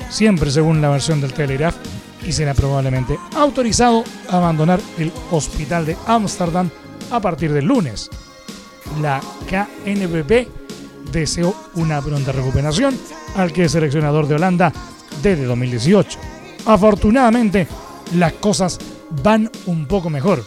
siempre 0.09 0.51
según 0.51 0.81
la 0.81 0.89
versión 0.89 1.19
del 1.21 1.33
Telegraph, 1.33 1.75
y 2.25 2.31
será 2.31 2.53
probablemente 2.53 3.17
autorizado 3.35 4.03
a 4.29 4.37
abandonar 4.37 4.79
el 4.97 5.11
hospital 5.31 5.85
de 5.85 5.97
Ámsterdam 6.05 6.69
a 7.09 7.19
partir 7.19 7.51
del 7.51 7.65
lunes. 7.65 8.09
La 9.01 9.19
KNVB 9.49 10.47
deseó 11.11 11.55
una 11.75 12.01
pronta 12.01 12.31
recuperación 12.31 12.97
al 13.35 13.51
que 13.51 13.65
es 13.65 13.71
seleccionador 13.71 14.27
de 14.27 14.35
Holanda 14.35 14.71
desde 15.21 15.45
2018. 15.45 16.19
Afortunadamente, 16.65 17.67
las 18.15 18.33
cosas 18.33 18.77
van 19.23 19.49
un 19.65 19.87
poco 19.87 20.09
mejor. 20.09 20.45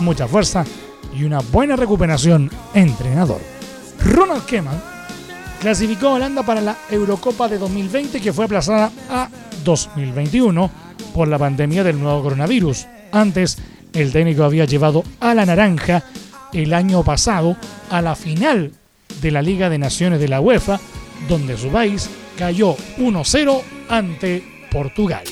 Mucha 0.00 0.26
fuerza 0.26 0.64
y 1.14 1.24
una 1.24 1.40
buena 1.40 1.76
recuperación, 1.76 2.50
entrenador. 2.74 3.40
Ronald 4.04 4.48
Koeman 4.48 4.91
clasificó 5.62 6.08
a 6.08 6.14
Holanda 6.14 6.42
para 6.42 6.60
la 6.60 6.76
Eurocopa 6.90 7.46
de 7.46 7.56
2020 7.56 8.20
que 8.20 8.32
fue 8.32 8.46
aplazada 8.46 8.90
a 9.08 9.28
2021 9.64 10.70
por 11.14 11.28
la 11.28 11.38
pandemia 11.38 11.84
del 11.84 12.00
nuevo 12.00 12.20
coronavirus. 12.20 12.86
Antes, 13.12 13.58
el 13.92 14.10
técnico 14.10 14.42
había 14.42 14.64
llevado 14.64 15.04
a 15.20 15.34
la 15.34 15.46
naranja 15.46 16.02
el 16.52 16.74
año 16.74 17.04
pasado 17.04 17.56
a 17.90 18.02
la 18.02 18.16
final 18.16 18.72
de 19.20 19.30
la 19.30 19.40
Liga 19.40 19.70
de 19.70 19.78
Naciones 19.78 20.18
de 20.18 20.28
la 20.28 20.40
UEFA, 20.40 20.80
donde 21.28 21.56
su 21.56 21.68
país 21.68 22.10
cayó 22.36 22.76
1-0 22.98 23.62
ante 23.88 24.42
Portugal. 24.68 25.22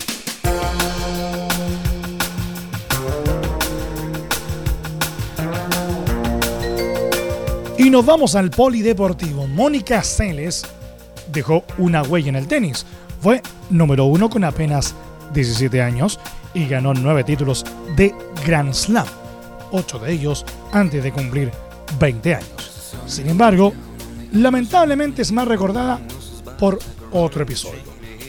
Y 7.81 7.89
nos 7.89 8.05
vamos 8.05 8.35
al 8.35 8.51
polideportivo. 8.51 9.47
Mónica 9.47 10.03
Celes 10.03 10.67
dejó 11.33 11.65
una 11.79 12.03
huella 12.03 12.29
en 12.29 12.37
el 12.37 12.47
tenis. 12.47 12.85
Fue 13.23 13.41
número 13.71 14.05
uno 14.05 14.29
con 14.29 14.45
apenas 14.45 14.95
17 15.33 15.81
años 15.81 16.21
y 16.53 16.67
ganó 16.67 16.93
nueve 16.93 17.25
títulos 17.25 17.65
de 17.97 18.15
Grand 18.45 18.75
Slam, 18.75 19.07
ocho 19.71 19.99
de 19.99 20.13
ellos 20.13 20.45
antes 20.73 21.03
de 21.03 21.11
cumplir 21.11 21.53
20 21.99 22.35
años. 22.35 22.95
Sin 23.07 23.31
embargo, 23.31 23.73
lamentablemente 24.33 25.23
es 25.23 25.33
más 25.33 25.49
recordada 25.49 26.03
por 26.59 26.79
otro 27.13 27.45
episodio. 27.45 27.81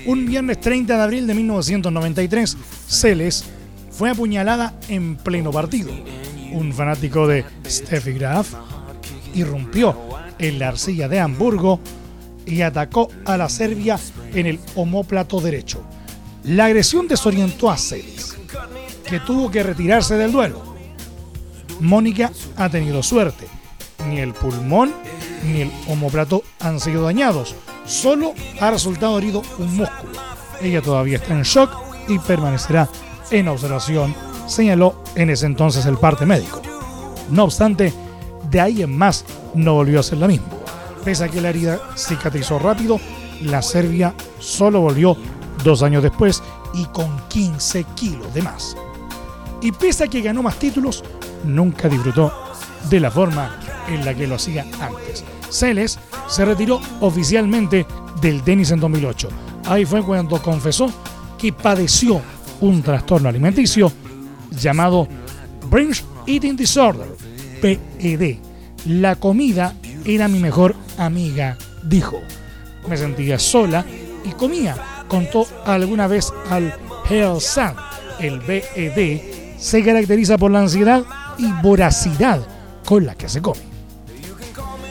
Un 0.06 0.28
viernes 0.28 0.62
30 0.62 0.96
de 0.96 1.04
abril 1.04 1.28
de 1.28 1.34
1993, 1.34 2.58
Celes 2.88 3.44
fue 3.90 4.12
apuñalada 4.12 4.76
en 4.88 5.18
pleno 5.18 5.52
partido. 5.52 5.92
Un 6.54 6.72
fanático 6.72 7.28
de 7.28 7.44
Steffi 7.66 8.14
Graf 8.14 8.54
irrumpió 9.34 9.96
en 10.40 10.60
la 10.60 10.70
arcilla 10.70 11.08
de 11.08 11.20
Hamburgo 11.20 11.80
y 12.46 12.62
atacó 12.62 13.10
a 13.26 13.38
la 13.38 13.50
Serbia 13.50 14.00
en 14.34 14.48
el 14.48 14.60
homóplato 14.76 15.40
derecho. 15.40 15.84
La 16.44 16.66
agresión 16.66 17.08
desorientó 17.08 17.70
a 17.70 17.78
Celis, 17.78 18.36
que 19.06 19.20
tuvo 19.20 19.52
que 19.52 19.64
retirarse 19.64 20.16
del 20.16 20.32
duelo. 20.32 20.76
Mónica 21.80 22.32
ha 22.58 22.70
tenido 22.70 23.04
suerte. 23.04 23.48
Ni 24.08 24.20
el 24.20 24.34
pulmón 24.34 24.94
ni 25.44 25.62
el 25.62 25.72
homóplato 25.88 26.44
han 26.60 26.80
sido 26.80 27.04
dañados. 27.04 27.56
Solo 27.86 28.34
ha 28.60 28.72
resultado 28.72 29.18
herido 29.18 29.42
un 29.58 29.76
músculo. 29.76 30.14
Ella 30.62 30.82
todavía 30.82 31.18
está 31.18 31.34
en 31.34 31.44
shock 31.44 31.72
y 32.08 32.20
permanecerá 32.20 32.88
en 33.32 33.48
observación, 33.48 34.16
señaló 34.48 35.04
en 35.16 35.30
ese 35.30 35.46
entonces 35.46 35.86
el 35.86 35.98
parte 35.98 36.26
médico. 36.26 36.62
No 37.30 37.46
obstante, 37.46 37.94
de 38.52 38.60
ahí 38.60 38.82
en 38.82 38.98
más 38.98 39.26
no 39.56 39.76
volvió 39.76 40.00
a 40.00 40.04
ser 40.04 40.20
la 40.20 40.28
misma. 40.28 40.48
Pese 41.04 41.24
a 41.24 41.30
que 41.30 41.42
la 41.42 41.50
herida 41.50 41.80
cicatrizó 41.96 42.60
rápido, 42.60 43.00
la 43.42 43.62
Serbia 43.62 44.14
solo 44.40 44.82
volvió 44.82 45.18
dos 45.64 45.82
años 45.82 46.04
después 46.04 46.44
y 46.74 46.86
con 46.86 47.10
15 47.30 47.84
kilos 47.96 48.34
de 48.34 48.42
más. 48.42 48.76
Y 49.62 49.72
pese 49.72 50.04
a 50.04 50.08
que 50.08 50.22
ganó 50.22 50.44
más 50.44 50.58
títulos, 50.58 51.04
nunca 51.44 51.88
disfrutó 51.88 52.32
de 52.90 53.00
la 53.00 53.12
forma 53.12 53.58
en 53.88 54.06
la 54.06 54.14
que 54.14 54.28
lo 54.28 54.36
hacía 54.36 54.66
antes. 54.80 55.24
Celes 55.50 56.00
se 56.28 56.46
retiró 56.46 56.80
oficialmente 57.00 57.86
del 58.22 58.42
tenis 58.44 58.72
en 58.72 58.80
2008. 58.80 59.30
Ahí 59.66 59.86
fue 59.86 60.04
cuando 60.04 60.42
confesó 60.42 60.92
que 61.38 61.52
padeció 61.54 62.22
un 62.62 62.82
trastorno 62.82 63.30
alimenticio 63.30 63.92
llamado 64.52 65.08
Binge 65.72 66.04
Eating 66.28 66.56
Disorder, 66.56 67.08
PED. 67.62 68.38
La 68.86 69.16
comida 69.16 69.76
era 70.06 70.28
mi 70.28 70.40
mejor 70.40 70.76
amiga, 70.98 71.58
dijo. 71.84 72.20
Me 72.88 72.98
sentía 72.98 73.38
sola 73.38 73.86
y 74.26 74.32
comía, 74.32 74.76
contó 75.08 75.46
alguna 75.66 76.08
vez 76.08 76.34
al 76.50 76.74
Hell 77.10 77.40
Sun. 77.40 77.76
El 78.20 78.40
BED 78.40 79.22
se 79.58 79.84
caracteriza 79.84 80.38
por 80.38 80.52
la 80.52 80.62
ansiedad 80.62 81.04
y 81.38 81.52
voracidad 81.62 82.42
con 82.86 83.06
la 83.06 83.16
que 83.16 83.30
se 83.30 83.42
come. 83.42 83.62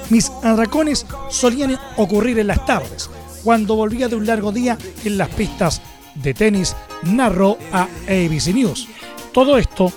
Mis 0.09 0.31
atracones 0.43 1.07
solían 1.31 1.79
ocurrir 1.97 2.39
en 2.39 2.49
las 2.49 2.65
tardes, 2.67 3.11
cuando 3.45 3.77
volvía 3.77 4.09
de 4.09 4.17
un 4.17 4.27
largo 4.27 4.53
día 4.53 4.77
en 5.05 5.19
las 5.19 5.29
pistas 5.31 5.81
de 6.15 6.35
tenis, 6.35 6.75
narró 7.03 7.59
a 7.73 7.83
ABC 7.83 8.55
News. 8.55 8.89
Todo 9.33 9.57
esto 9.57 9.93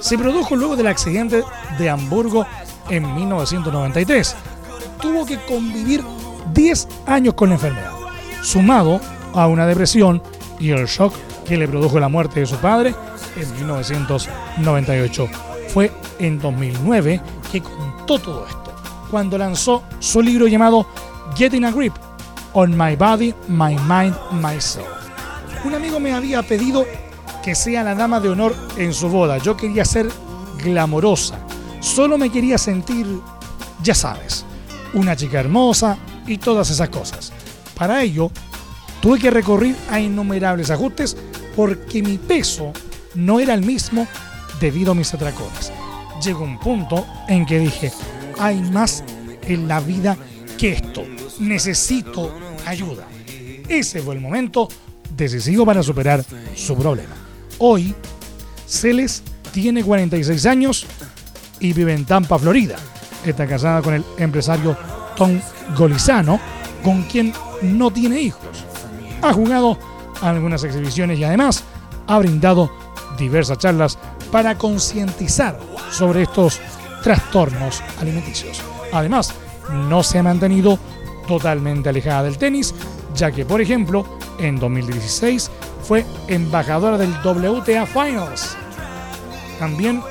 se 0.00 0.18
produjo 0.18 0.56
luego 0.56 0.76
del 0.76 0.86
accidente 0.86 1.44
de 1.78 1.90
Hamburgo 1.90 2.46
en 2.88 3.14
1993. 3.14 4.36
Tuvo 5.00 5.24
que 5.24 5.38
convivir 5.44 6.02
10 6.52 6.88
años 7.06 7.34
con 7.34 7.50
la 7.50 7.54
enfermedad, 7.54 7.92
sumado 8.42 9.00
a 9.34 9.46
una 9.46 9.66
depresión 9.66 10.22
y 10.58 10.70
el 10.70 10.86
shock 10.86 11.14
que 11.46 11.56
le 11.56 11.68
produjo 11.68 11.98
la 12.00 12.08
muerte 12.08 12.40
de 12.40 12.46
su 12.46 12.56
padre 12.56 12.94
en 13.36 13.54
1998. 13.56 15.28
Fue 15.68 15.92
en 16.18 16.38
2009 16.38 17.20
que 17.50 17.60
contó 17.60 18.18
todo 18.18 18.46
esto, 18.46 18.72
cuando 19.10 19.38
lanzó 19.38 19.82
su 20.00 20.20
libro 20.20 20.46
llamado 20.46 20.86
Getting 21.36 21.64
a 21.64 21.70
Grip 21.70 21.94
on 22.52 22.76
My 22.76 22.96
Body, 22.96 23.34
My 23.48 23.76
Mind, 23.88 24.16
Myself. 24.32 24.88
Un 25.64 25.74
amigo 25.74 26.00
me 26.00 26.12
había 26.12 26.42
pedido 26.42 26.84
que 27.42 27.54
sea 27.54 27.82
la 27.82 27.94
dama 27.94 28.20
de 28.20 28.28
honor 28.28 28.54
en 28.76 28.92
su 28.92 29.08
boda. 29.08 29.38
Yo 29.38 29.56
quería 29.56 29.84
ser 29.84 30.08
glamorosa. 30.62 31.38
Solo 31.80 32.18
me 32.18 32.30
quería 32.30 32.58
sentir, 32.58 33.06
ya 33.82 33.94
sabes, 33.94 34.44
una 34.92 35.16
chica 35.16 35.40
hermosa 35.40 35.96
y 36.26 36.38
todas 36.38 36.70
esas 36.70 36.88
cosas. 36.90 37.32
Para 37.74 38.02
ello, 38.02 38.30
tuve 39.00 39.18
que 39.18 39.30
recurrir 39.30 39.76
a 39.90 40.00
innumerables 40.00 40.70
ajustes 40.70 41.16
porque 41.56 42.02
mi 42.02 42.18
peso 42.18 42.72
no 43.14 43.40
era 43.40 43.54
el 43.54 43.62
mismo 43.62 44.06
debido 44.60 44.92
a 44.92 44.94
mis 44.94 45.12
atracones. 45.14 45.72
Llegó 46.22 46.44
un 46.44 46.58
punto 46.58 47.06
en 47.28 47.46
que 47.46 47.58
dije, 47.58 47.92
hay 48.38 48.60
más 48.60 49.02
en 49.42 49.66
la 49.66 49.80
vida 49.80 50.16
que 50.58 50.72
esto. 50.72 51.04
Necesito 51.38 52.30
ayuda. 52.66 53.06
Ese 53.68 54.02
fue 54.02 54.14
el 54.14 54.20
momento 54.20 54.68
decisivo 55.16 55.64
para 55.64 55.82
superar 55.82 56.24
su 56.54 56.76
problema. 56.76 57.19
Hoy, 57.62 57.94
Celes 58.66 59.22
tiene 59.52 59.84
46 59.84 60.46
años 60.46 60.86
y 61.60 61.74
vive 61.74 61.92
en 61.92 62.06
Tampa, 62.06 62.38
Florida. 62.38 62.76
Está 63.22 63.46
casada 63.46 63.82
con 63.82 63.92
el 63.92 64.04
empresario 64.16 64.74
Tom 65.14 65.38
Golizano, 65.76 66.40
con 66.82 67.02
quien 67.02 67.34
no 67.60 67.90
tiene 67.90 68.18
hijos. 68.18 68.64
Ha 69.20 69.34
jugado 69.34 69.78
algunas 70.22 70.64
exhibiciones 70.64 71.18
y 71.18 71.24
además 71.24 71.62
ha 72.06 72.18
brindado 72.18 72.72
diversas 73.18 73.58
charlas 73.58 73.98
para 74.32 74.56
concientizar 74.56 75.58
sobre 75.90 76.22
estos 76.22 76.60
trastornos 77.02 77.82
alimenticios. 78.00 78.62
Además, 78.90 79.34
no 79.70 80.02
se 80.02 80.18
ha 80.18 80.22
mantenido 80.22 80.78
totalmente 81.28 81.90
alejada 81.90 82.22
del 82.22 82.38
tenis, 82.38 82.74
ya 83.14 83.30
que, 83.30 83.44
por 83.44 83.60
ejemplo, 83.60 84.06
en 84.38 84.58
2016 84.58 85.50
fue 85.82 86.04
embajadora 86.28 86.98
del 86.98 87.12
WTA 87.24 87.86
Finals. 87.86 88.56
También 89.58 90.02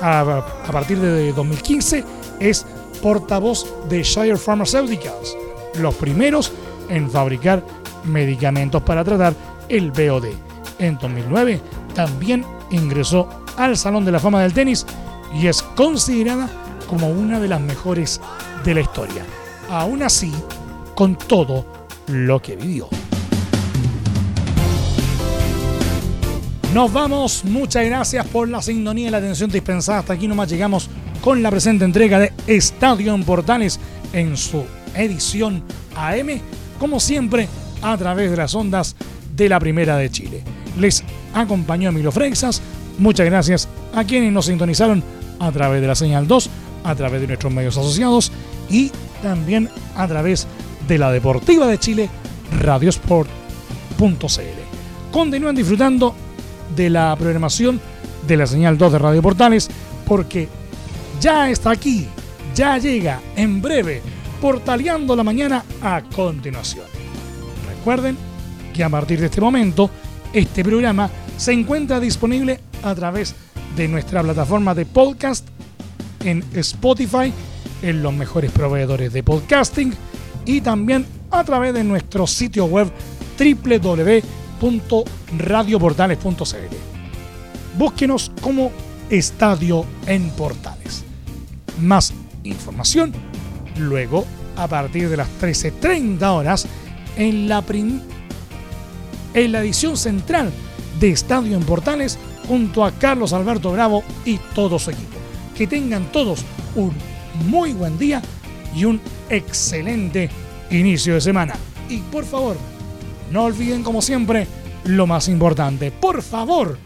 a, 0.00 0.44
partir 0.70 0.98
de 0.98 1.32
2015 1.32 2.04
es 2.40 2.66
portavoz 3.02 3.66
de 3.88 4.02
Shire 4.02 4.36
Pharmaceuticals, 4.36 5.36
los 5.78 5.94
primeros 5.94 6.52
en 6.88 7.10
fabricar 7.10 7.62
medicamentos 8.04 8.82
para 8.82 9.04
tratar 9.04 9.34
el 9.68 9.90
BOD. 9.90 10.26
En 10.78 10.96
2009 10.98 11.60
también 11.94 12.44
ingresó 12.70 13.28
al 13.56 13.76
Salón 13.76 14.04
de 14.04 14.12
la 14.12 14.20
Fama 14.20 14.42
del 14.42 14.54
Tenis 14.54 14.86
y 15.34 15.46
es 15.46 15.62
considerada 15.62 16.48
como 16.86 17.10
una 17.10 17.40
de 17.40 17.48
las 17.48 17.60
mejores 17.60 18.20
de 18.64 18.74
la 18.74 18.80
historia. 18.80 19.24
Aún 19.68 20.02
así, 20.02 20.32
con 20.94 21.16
todo 21.16 21.64
lo 22.06 22.40
que 22.40 22.56
vivió. 22.56 22.88
Nos 26.74 26.92
vamos, 26.92 27.44
muchas 27.46 27.86
gracias 27.86 28.26
por 28.26 28.46
la 28.46 28.60
sintonía 28.60 29.08
y 29.08 29.10
la 29.10 29.18
atención 29.18 29.50
dispensada. 29.50 30.00
Hasta 30.00 30.12
aquí 30.12 30.28
nomás 30.28 30.50
llegamos 30.50 30.90
con 31.22 31.42
la 31.42 31.50
presente 31.50 31.86
entrega 31.86 32.18
de 32.18 32.32
Estadio 32.46 33.14
en 33.14 33.24
Portales 33.24 33.80
en 34.12 34.36
su 34.36 34.64
edición 34.94 35.62
AM, 35.96 36.40
como 36.78 37.00
siempre, 37.00 37.48
a 37.80 37.96
través 37.96 38.30
de 38.30 38.36
las 38.36 38.54
ondas 38.54 38.96
de 39.34 39.48
la 39.48 39.58
Primera 39.58 39.96
de 39.96 40.10
Chile. 40.10 40.42
Les 40.78 41.02
acompañó 41.32 41.88
Emilio 41.88 42.12
Freixas. 42.12 42.60
Muchas 42.98 43.24
gracias 43.24 43.66
a 43.94 44.04
quienes 44.04 44.30
nos 44.30 44.46
sintonizaron 44.46 45.02
a 45.40 45.50
través 45.50 45.80
de 45.80 45.86
la 45.86 45.94
señal 45.94 46.28
2, 46.28 46.50
a 46.84 46.94
través 46.94 47.22
de 47.22 47.28
nuestros 47.28 47.52
medios 47.52 47.78
asociados 47.78 48.30
y 48.68 48.92
también 49.22 49.70
a 49.96 50.06
través 50.06 50.46
de 50.86 50.98
la 50.98 51.10
Deportiva 51.12 51.66
de 51.66 51.78
Chile, 51.78 52.10
radiosport.cl. 52.60 53.28
Continúen 55.10 55.56
disfrutando 55.56 56.27
de 56.76 56.90
la 56.90 57.14
programación 57.16 57.80
de 58.26 58.36
la 58.36 58.46
señal 58.46 58.78
2 58.78 58.92
de 58.92 58.98
Radio 58.98 59.22
Portales 59.22 59.68
porque 60.06 60.48
ya 61.20 61.50
está 61.50 61.70
aquí, 61.70 62.06
ya 62.54 62.78
llega 62.78 63.20
en 63.36 63.60
breve, 63.60 64.02
portaleando 64.40 65.14
la 65.16 65.24
mañana 65.24 65.64
a 65.82 66.02
continuación. 66.02 66.84
Recuerden 67.68 68.16
que 68.72 68.84
a 68.84 68.88
partir 68.88 69.20
de 69.20 69.26
este 69.26 69.40
momento, 69.40 69.90
este 70.32 70.64
programa 70.64 71.10
se 71.36 71.52
encuentra 71.52 72.00
disponible 72.00 72.60
a 72.82 72.94
través 72.94 73.34
de 73.76 73.88
nuestra 73.88 74.22
plataforma 74.22 74.74
de 74.74 74.86
podcast 74.86 75.46
en 76.24 76.44
Spotify, 76.54 77.32
en 77.82 78.02
los 78.02 78.12
mejores 78.12 78.50
proveedores 78.50 79.12
de 79.12 79.22
podcasting 79.22 79.94
y 80.44 80.60
también 80.60 81.06
a 81.30 81.44
través 81.44 81.74
de 81.74 81.84
nuestro 81.84 82.26
sitio 82.26 82.64
web 82.64 82.90
www.radioportales.cl. 84.60 86.76
Búsquenos 87.76 88.32
como 88.40 88.70
Estadio 89.10 89.84
en 90.06 90.30
Portales. 90.30 91.04
Más 91.80 92.12
información 92.44 93.12
luego 93.76 94.24
a 94.56 94.66
partir 94.66 95.08
de 95.08 95.16
las 95.16 95.28
13.30 95.40 96.22
horas 96.22 96.66
en 97.16 97.48
la, 97.48 97.64
en 97.68 99.52
la 99.52 99.60
edición 99.60 99.96
central 99.96 100.52
de 100.98 101.10
Estadio 101.10 101.56
en 101.56 101.62
Portales 101.62 102.18
junto 102.46 102.84
a 102.84 102.92
Carlos 102.92 103.32
Alberto 103.32 103.72
Bravo 103.72 104.02
y 104.24 104.38
todo 104.54 104.78
su 104.78 104.90
equipo. 104.90 105.16
Que 105.56 105.66
tengan 105.66 106.10
todos 106.10 106.44
un 106.74 106.92
muy 107.46 107.72
buen 107.72 107.98
día 107.98 108.22
y 108.74 108.84
un 108.84 109.00
excelente 109.28 110.30
inicio 110.70 111.14
de 111.14 111.20
semana. 111.20 111.54
Y 111.88 111.98
por 111.98 112.24
favor, 112.24 112.56
no 113.30 113.44
olviden 113.44 113.82
como 113.82 114.02
siempre 114.02 114.46
lo 114.84 115.06
más 115.06 115.28
importante. 115.28 115.90
Por 115.90 116.22
favor, 116.22 116.78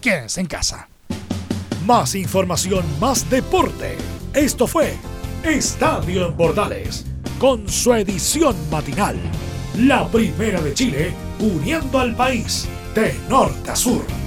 quédense 0.00 0.40
en 0.40 0.46
casa. 0.46 0.88
Más 1.86 2.14
información, 2.14 2.84
más 3.00 3.28
deporte. 3.30 3.96
Esto 4.34 4.66
fue 4.66 4.94
Estadio 5.44 6.28
en 6.28 6.34
Portales, 6.34 7.06
con 7.38 7.68
su 7.68 7.94
edición 7.94 8.54
matinal. 8.70 9.16
La 9.76 10.06
primera 10.08 10.60
de 10.60 10.74
Chile, 10.74 11.12
uniendo 11.40 11.98
al 11.98 12.14
país 12.14 12.68
de 12.94 13.14
norte 13.28 13.70
a 13.70 13.76
sur. 13.76 14.17